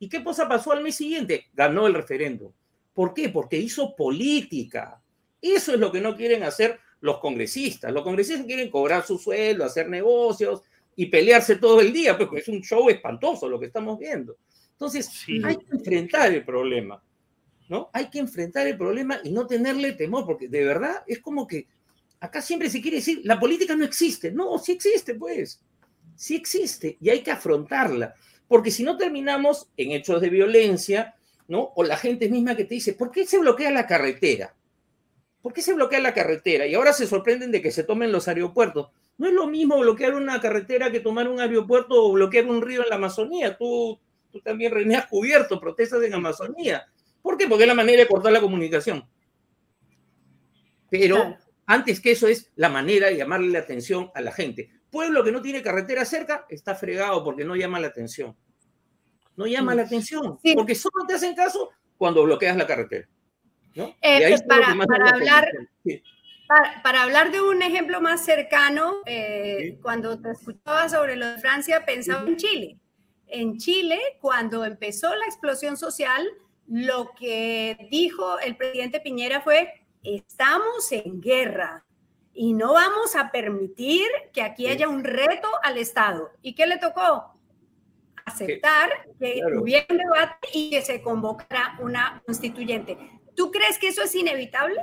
[0.00, 1.46] ¿Y qué cosa pasó al mes siguiente?
[1.52, 2.50] Ganó el referéndum.
[2.92, 3.28] ¿Por qué?
[3.28, 5.00] Porque hizo política.
[5.40, 7.92] Eso es lo que no quieren hacer los congresistas.
[7.92, 10.62] Los congresistas quieren cobrar su sueldo, hacer negocios
[10.96, 14.36] y pelearse todo el día, porque es un show espantoso lo que estamos viendo.
[14.72, 15.10] Entonces,
[15.44, 17.02] hay que enfrentar el problema,
[17.68, 17.90] ¿no?
[17.92, 21.66] Hay que enfrentar el problema y no tenerle temor, porque de verdad es como que
[22.18, 24.32] acá siempre se quiere decir, la política no existe.
[24.32, 25.62] No, sí existe, pues.
[26.16, 28.14] Sí existe y hay que afrontarla,
[28.50, 31.14] porque si no terminamos en hechos de violencia,
[31.46, 31.70] ¿no?
[31.76, 34.56] O la gente misma que te dice, ¿por qué se bloquea la carretera?
[35.40, 36.66] ¿Por qué se bloquea la carretera?
[36.66, 38.88] Y ahora se sorprenden de que se tomen los aeropuertos.
[39.18, 42.82] No es lo mismo bloquear una carretera que tomar un aeropuerto o bloquear un río
[42.82, 43.56] en la Amazonía.
[43.56, 44.00] Tú,
[44.32, 46.88] tú también, René, has cubierto protestas en Amazonía.
[47.22, 47.46] ¿Por qué?
[47.46, 49.08] Porque es la manera de cortar la comunicación.
[50.90, 51.36] Pero
[51.66, 54.72] antes que eso es la manera de llamarle la atención a la gente.
[54.90, 58.36] Pueblo que no tiene carretera cerca está fregado porque no llama la atención.
[59.36, 60.38] No llama la atención.
[60.54, 63.08] Porque solo te hacen caso cuando bloqueas la carretera.
[64.02, 65.48] Eh, para, hablar,
[66.82, 71.84] para, hablar de un ejemplo más cercano, eh, cuando te escuchaba sobre lo de Francia,
[71.86, 72.78] pensaba en Chile.
[73.26, 76.28] En Chile, cuando empezó la explosión social,
[76.66, 79.72] lo que dijo el presidente Piñera fue,
[80.02, 81.84] estamos en guerra
[82.40, 86.30] y no vamos a permitir que aquí haya un reto al Estado.
[86.40, 87.38] ¿Y qué le tocó?
[88.24, 88.88] Aceptar
[89.18, 92.96] que hubiera un debate y que se convocara una constituyente.
[93.36, 94.80] ¿Tú crees que eso es inevitable?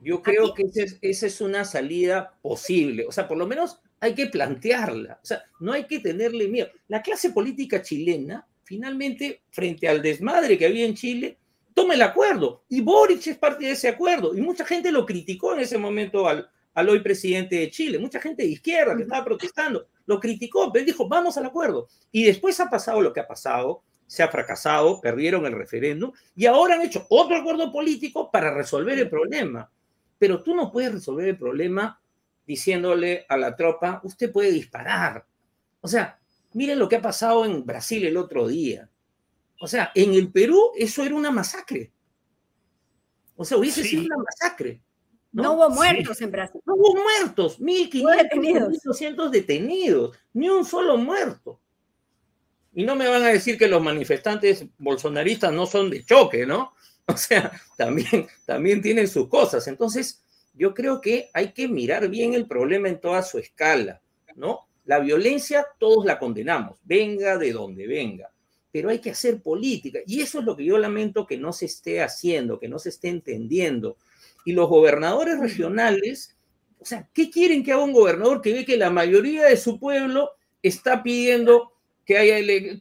[0.00, 0.64] Yo creo que
[1.02, 3.04] esa es, una salida posible.
[3.06, 5.20] O sea, por lo menos hay que plantearla.
[5.22, 6.70] O sea, no hay que tenerle miedo.
[6.88, 11.36] La clase política chilena, finalmente, frente al desmadre que había en Chile,
[11.76, 12.64] toma el acuerdo.
[12.70, 14.34] Y Boric es parte de ese acuerdo.
[14.34, 17.98] Y mucha gente lo criticó en ese momento al, al hoy presidente de Chile.
[17.98, 21.88] Mucha gente de izquierda que estaba protestando lo criticó, pero dijo, vamos al acuerdo.
[22.10, 26.46] Y después ha pasado lo que ha pasado, se ha fracasado, perdieron el referéndum y
[26.46, 29.70] ahora han hecho otro acuerdo político para resolver el problema.
[30.18, 32.00] Pero tú no puedes resolver el problema
[32.46, 35.26] diciéndole a la tropa, usted puede disparar.
[35.82, 36.18] O sea,
[36.54, 38.88] miren lo que ha pasado en Brasil el otro día.
[39.58, 41.92] O sea, en el Perú eso era una masacre.
[43.36, 44.80] O sea, hubiese sido una masacre.
[45.32, 45.52] ¿no?
[45.52, 46.60] hubo muertos en Brasil.
[46.64, 51.60] No hubo muertos, 1.500, 1.200 detenidos, ni un solo muerto.
[52.74, 56.72] Y no me van a decir que los manifestantes bolsonaristas no son de choque, ¿no?
[57.08, 59.68] O sea, también, también tienen sus cosas.
[59.68, 64.02] Entonces, yo creo que hay que mirar bien el problema en toda su escala,
[64.34, 64.66] ¿no?
[64.84, 68.32] La violencia todos la condenamos, venga de donde venga,
[68.76, 70.00] pero hay que hacer política.
[70.06, 72.90] Y eso es lo que yo lamento que no se esté haciendo, que no se
[72.90, 73.96] esté entendiendo
[74.44, 76.36] y los gobernadores regionales,
[76.78, 79.80] o sea, ¿qué quieren que haga un gobernador que ve que la mayoría de su
[79.80, 80.30] pueblo
[80.62, 81.72] está pidiendo
[82.04, 82.36] que haya...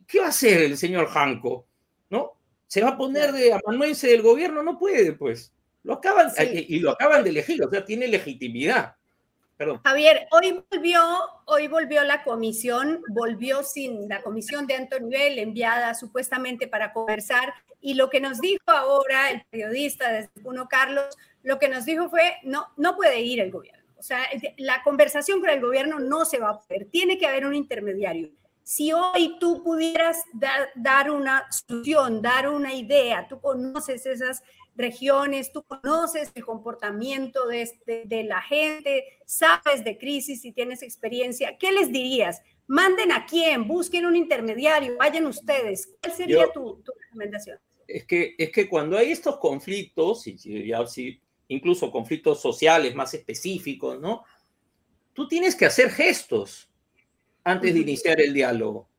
[0.06, 1.66] ¿Qué va a hacer el señor Janco?
[2.12, 2.34] ¿No?
[2.68, 4.62] ¿Se va a poner de amanuense del gobierno?
[4.64, 5.54] No puede, pues.
[5.84, 8.96] Lo acaban, y lo acaban de elegir, o sea, tiene legitimidad.
[9.84, 11.02] Javier, hoy volvió,
[11.46, 17.54] hoy volvió la comisión, volvió sin la comisión de alto nivel enviada supuestamente para conversar
[17.80, 22.10] y lo que nos dijo ahora el periodista desde Puno Carlos, lo que nos dijo
[22.10, 23.86] fue, no, no puede ir el gobierno.
[23.98, 24.20] O sea,
[24.58, 28.32] la conversación con el gobierno no se va a poder, tiene que haber un intermediario.
[28.64, 34.44] Si hoy tú pudieras dar, dar una solución, dar una idea, tú conoces esas
[34.76, 37.70] regiones, tú conoces el comportamiento de,
[38.06, 42.42] de, la gente, sabes de crisis y tienes experiencia, ¿qué les dirías?
[42.68, 45.96] Manden a quién, busquen un intermediario, vayan ustedes.
[46.02, 47.60] ¿Cuál sería tu, recomendación?
[47.88, 50.74] Es que, es que cuando hay estos conflictos, y,
[51.48, 54.24] incluso conflictos sociales más específicos, ¿no?
[55.14, 56.70] Tú tienes que hacer gestos
[57.44, 58.90] antes de iniciar el diálogo.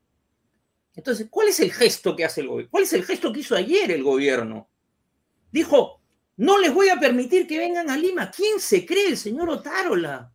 [0.95, 2.71] Entonces, ¿cuál es el gesto que hace el gobierno?
[2.71, 4.67] ¿Cuál es el gesto que hizo ayer el gobierno?
[5.51, 6.01] Dijo,
[6.37, 8.31] no les voy a permitir que vengan a Lima.
[8.31, 10.31] ¿Quién se cree el señor Otárola?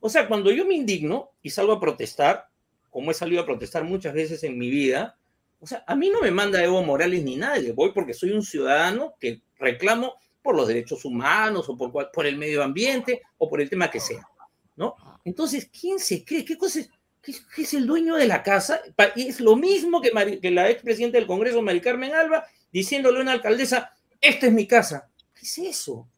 [0.00, 2.48] O sea, cuando yo me indigno y salgo a protestar,
[2.90, 5.16] como he salido a protestar muchas veces en mi vida,
[5.58, 8.42] o sea, a mí no me manda Evo Morales ni nadie, voy porque soy un
[8.42, 13.60] ciudadano que reclamo por los derechos humanos o por, por el medio ambiente o por
[13.60, 14.28] el tema que sea,
[14.76, 14.94] ¿no?
[15.24, 16.44] Entonces, ¿quién se cree?
[16.44, 16.90] ¿Qué cosa es?
[17.20, 18.80] ¿Qué, es el dueño de la casa?
[19.16, 23.32] Es lo mismo que, que la expresidenta del Congreso, Mari Carmen Alba, diciéndole a una
[23.32, 25.10] alcaldesa, esta es mi casa.
[25.34, 26.08] ¿Qué es eso?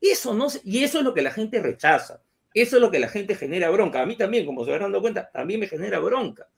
[0.00, 2.22] Eso no, y eso es lo que la gente rechaza.
[2.54, 4.02] Eso es lo que la gente genera bronca.
[4.02, 6.48] A mí también, como se van dando cuenta, también me genera bronca.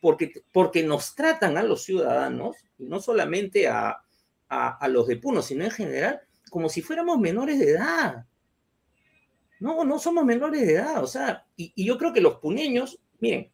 [0.00, 4.02] Porque, porque nos tratan a los ciudadanos, y no solamente a,
[4.48, 6.20] a, los de Puno, sino en general,
[6.50, 8.26] como si fuéramos menores de edad.
[9.60, 11.02] No, no somos menores de edad.
[11.02, 13.50] O sea, y, y yo creo que los puneños, miren,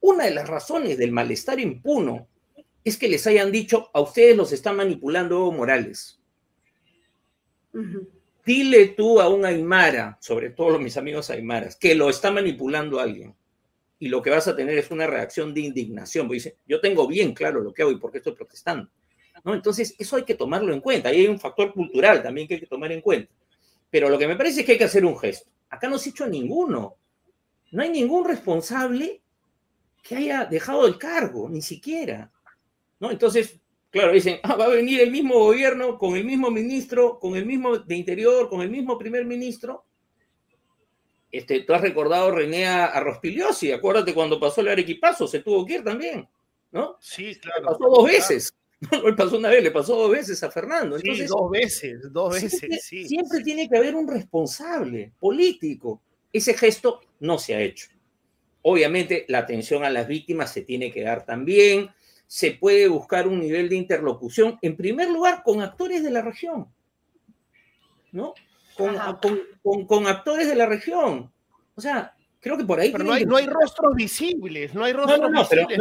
[0.00, 2.28] una de las razones del malestar en Puno
[2.84, 6.20] es que les hayan dicho, a ustedes los está manipulando Morales.
[8.44, 13.34] Dile tú a un Aymara, sobre todo mis amigos Aymaras, que lo está manipulando alguien.
[13.98, 16.28] Y lo que vas a tener es una reacción de indignación.
[16.28, 18.90] Dice, yo tengo bien claro lo que hago y por qué estoy protestando.
[19.44, 19.54] ¿No?
[19.54, 21.08] Entonces, eso hay que tomarlo en cuenta.
[21.08, 23.32] Ahí hay un factor cultural también que hay que tomar en cuenta.
[23.90, 25.50] Pero lo que me parece es que hay que hacer un gesto.
[25.70, 26.96] Acá no se ha hecho ninguno.
[27.70, 29.22] No hay ningún responsable
[30.02, 32.30] que haya dejado el cargo, ni siquiera.
[33.00, 33.10] ¿No?
[33.10, 33.58] Entonces,
[33.94, 37.46] Claro, dicen, ah, va a venir el mismo gobierno con el mismo ministro, con el
[37.46, 39.84] mismo de Interior, con el mismo primer ministro.
[41.30, 45.74] Este, tú has recordado René a Rospigliosi, acuérdate cuando pasó el arequipazo, se tuvo que
[45.74, 46.28] ir también,
[46.72, 46.96] ¿no?
[46.98, 47.60] Sí, claro.
[47.60, 48.54] Le pasó dos veces.
[48.90, 50.98] No le pasó una vez, le pasó dos veces a Fernando.
[50.98, 53.08] sí, dos veces, dos veces, siempre, sí.
[53.08, 56.02] Siempre tiene que haber un responsable político.
[56.32, 57.88] Ese gesto no se ha hecho.
[58.62, 61.90] Obviamente, la atención a las víctimas se tiene que dar también
[62.34, 66.66] se puede buscar un nivel de interlocución, en primer lugar, con actores de la región,
[68.10, 68.34] ¿no?
[68.76, 71.32] Con, con, actores de la región.
[71.76, 72.90] O sea, creo que por ahí...
[72.90, 75.78] Pero no hay, no hay, rostros visibles, no hay rostros visibles.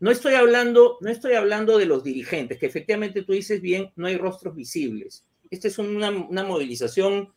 [0.00, 4.06] no, estoy hablando, no estoy hablando de los dirigentes, que efectivamente tú dices bien, no
[4.06, 5.24] hay rostros visibles.
[5.50, 7.32] Esta es una, una movilización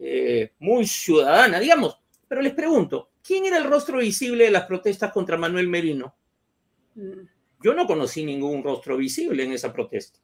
[0.00, 1.98] eh, muy ciudadana, digamos.
[2.28, 6.14] Pero les pregunto, ¿quién era el rostro visible de las protestas contra Manuel Merino?
[7.64, 10.18] Yo no conocí ningún rostro visible en esa protesta.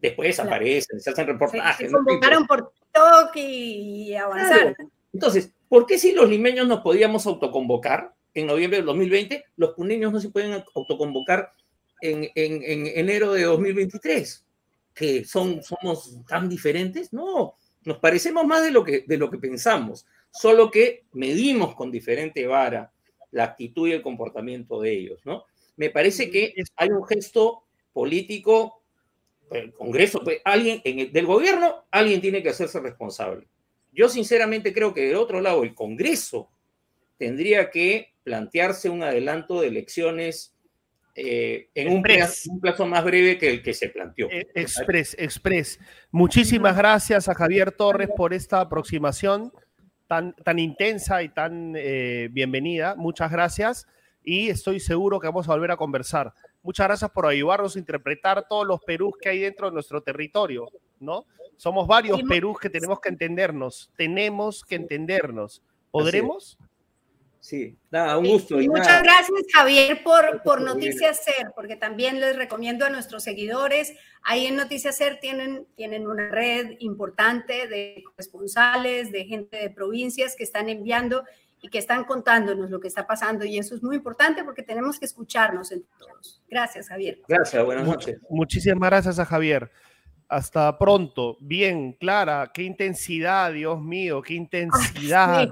[0.00, 1.88] Después aparecen, se hacen reportajes.
[1.88, 4.76] Se, convocaron por TikTok y avanzaron.
[5.12, 10.12] Entonces, ¿por qué si los limeños nos podíamos autoconvocar en noviembre del 2020, los puneños
[10.12, 11.50] no se pueden autoconvocar
[12.02, 14.46] en, en, en enero de 2023?
[14.94, 17.12] ¿Que son, somos tan diferentes?
[17.12, 21.90] No, nos parecemos más de lo, que, de lo que pensamos, solo que medimos con
[21.90, 22.92] diferente vara
[23.32, 25.46] la actitud y el comportamiento de ellos, ¿no?
[25.76, 28.82] Me parece que hay un gesto político,
[29.50, 33.46] el Congreso, pues, alguien en del gobierno, alguien tiene que hacerse responsable.
[33.92, 36.50] Yo sinceramente creo que del otro lado, el Congreso
[37.16, 40.54] tendría que plantearse un adelanto de elecciones
[41.14, 44.28] eh, en un plazo, más breve que el que se planteó.
[44.30, 45.80] Eh, express, express.
[46.10, 49.50] Muchísimas gracias a Javier Torres por esta aproximación
[50.06, 52.96] tan, tan intensa y tan eh, bienvenida.
[52.96, 53.86] Muchas gracias
[54.26, 56.34] y estoy seguro que vamos a volver a conversar.
[56.62, 60.66] Muchas gracias por ayudarnos a interpretar todos los Perús que hay dentro de nuestro territorio,
[60.98, 61.24] ¿no?
[61.56, 65.62] Somos varios Perús que tenemos que entendernos, tenemos que entendernos.
[65.92, 66.58] ¿Podremos?
[67.38, 68.60] Sí, nada, un gusto.
[68.60, 73.94] Y muchas gracias, Javier, por, por Noticias Ser, porque también les recomiendo a nuestros seguidores,
[74.22, 80.34] ahí en Noticias Ser tienen, tienen una red importante de corresponsales, de gente de provincias
[80.34, 81.22] que están enviando
[81.60, 83.44] y que están contándonos lo que está pasando.
[83.44, 86.42] Y eso es muy importante porque tenemos que escucharnos entre todos.
[86.48, 87.20] Gracias, Javier.
[87.28, 88.18] Gracias, buenas noches.
[88.28, 89.70] Muchísimas gracias a Javier.
[90.28, 91.38] Hasta pronto.
[91.40, 95.48] Bien, Clara, qué intensidad, Dios mío, qué intensidad.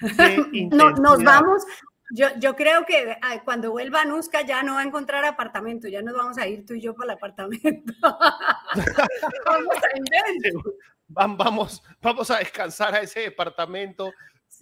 [0.70, 1.64] no, nos vamos.
[2.10, 6.02] Yo, yo creo que cuando vuelva a Nusca ya no va a encontrar apartamento, ya
[6.02, 7.92] nos vamos a ir tú y yo para el apartamento.
[9.46, 9.88] vamos a
[11.06, 14.10] Vamos, vamos a descansar a ese departamento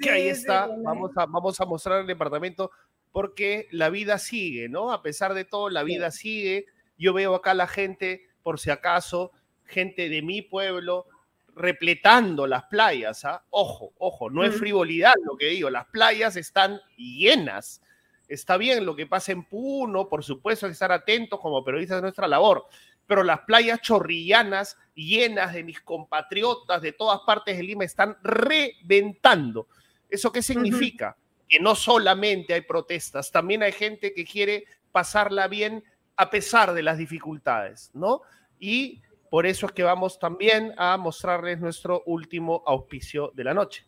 [0.03, 0.67] que ahí está.
[0.67, 2.71] vamos, a, vamos a mostrar el departamento
[3.13, 4.93] porque la vida sigue, ¿no?
[4.93, 6.67] A pesar de todo, la vida sigue.
[6.99, 9.33] Yo veo acá la gente, por si acaso,
[9.65, 11.07] gente de mi pueblo,
[11.55, 13.25] repletando las playas.
[13.25, 13.45] ¿ah?
[13.51, 17.83] Ojo, ojo, no es frivolidad lo que digo, las playas están llenas.
[18.29, 21.99] Está bien lo que pasa en Puno, por supuesto hay que estar atentos como periodistas
[21.99, 22.67] de nuestra labor,
[23.07, 29.69] pero las playas chorrillanas llenas de mis compatriotas de todas partes de Lima están reventando.
[30.13, 31.17] ¿Eso qué significa?
[31.49, 35.83] Que no solamente hay protestas, también hay gente que quiere pasarla bien
[36.17, 38.21] a pesar de las dificultades, ¿no?
[38.59, 39.01] Y
[39.31, 43.87] por eso es que vamos también a mostrarles nuestro último auspicio de la noche.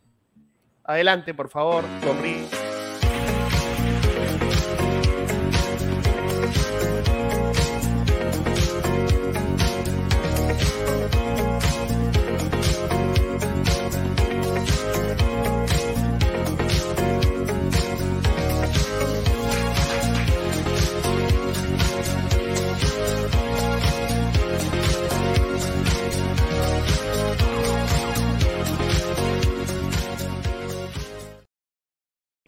[0.83, 2.64] Adelante, por favor, Corri.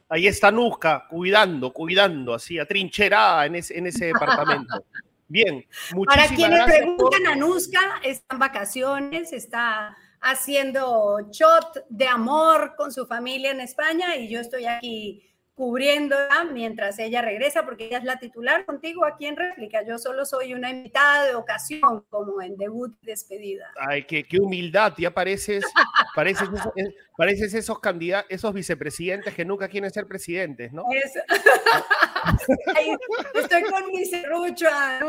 [0.10, 4.86] Ahí está Nusca, cuidando, cuidando, así, atrincherada en ese, en ese departamento.
[5.28, 12.76] Bien, muchísimas Para quienes preguntan, a Nusca está en vacaciones, está haciendo shot de amor
[12.78, 15.28] con su familia en España y yo estoy aquí
[15.58, 19.84] cubriéndola mientras ella regresa, porque ella es la titular contigo aquí en réplica.
[19.84, 23.71] Yo solo soy una invitada de ocasión, como en debut y despedida.
[23.75, 25.66] Ay, qué, qué humildad, ya pareces,
[26.16, 30.86] pareces, eh, pareces esos candidatos, esos vicepresidentes que nunca quieren ser presidentes, ¿no?
[33.34, 35.00] estoy con mi serrucho a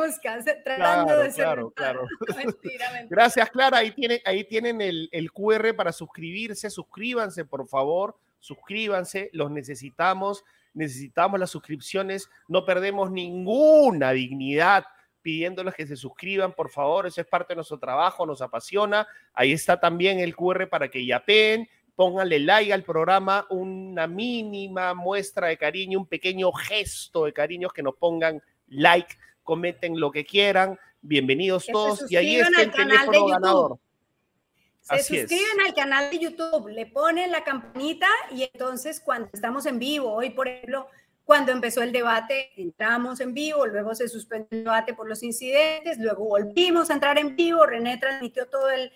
[0.64, 1.44] tratando de ser.
[1.44, 2.06] Claro, claro.
[3.10, 3.76] Gracias, Clara.
[3.78, 6.70] Ahí tienen, ahí tienen el, el QR para suscribirse.
[6.70, 10.44] Suscríbanse, por favor suscríbanse, los necesitamos,
[10.74, 14.84] necesitamos las suscripciones, no perdemos ninguna dignidad
[15.22, 19.06] pidiéndoles que se suscriban, por favor, eso es parte de nuestro trabajo, nos apasiona.
[19.34, 25.48] Ahí está también el QR para que yapen, pónganle like al programa, una mínima muestra
[25.48, 30.78] de cariño, un pequeño gesto de cariño, que nos pongan like, comenten lo que quieran.
[31.00, 33.78] Bienvenidos todos y ahí está el teléfono ganador.
[34.88, 39.78] Se suscriben al canal de YouTube, le ponen la campanita y entonces cuando estamos en
[39.78, 40.88] vivo, hoy por ejemplo,
[41.24, 45.98] cuando empezó el debate, entramos en vivo, luego se suspendió el debate por los incidentes,
[45.98, 48.90] luego volvimos a entrar en vivo, René transmitió todo el,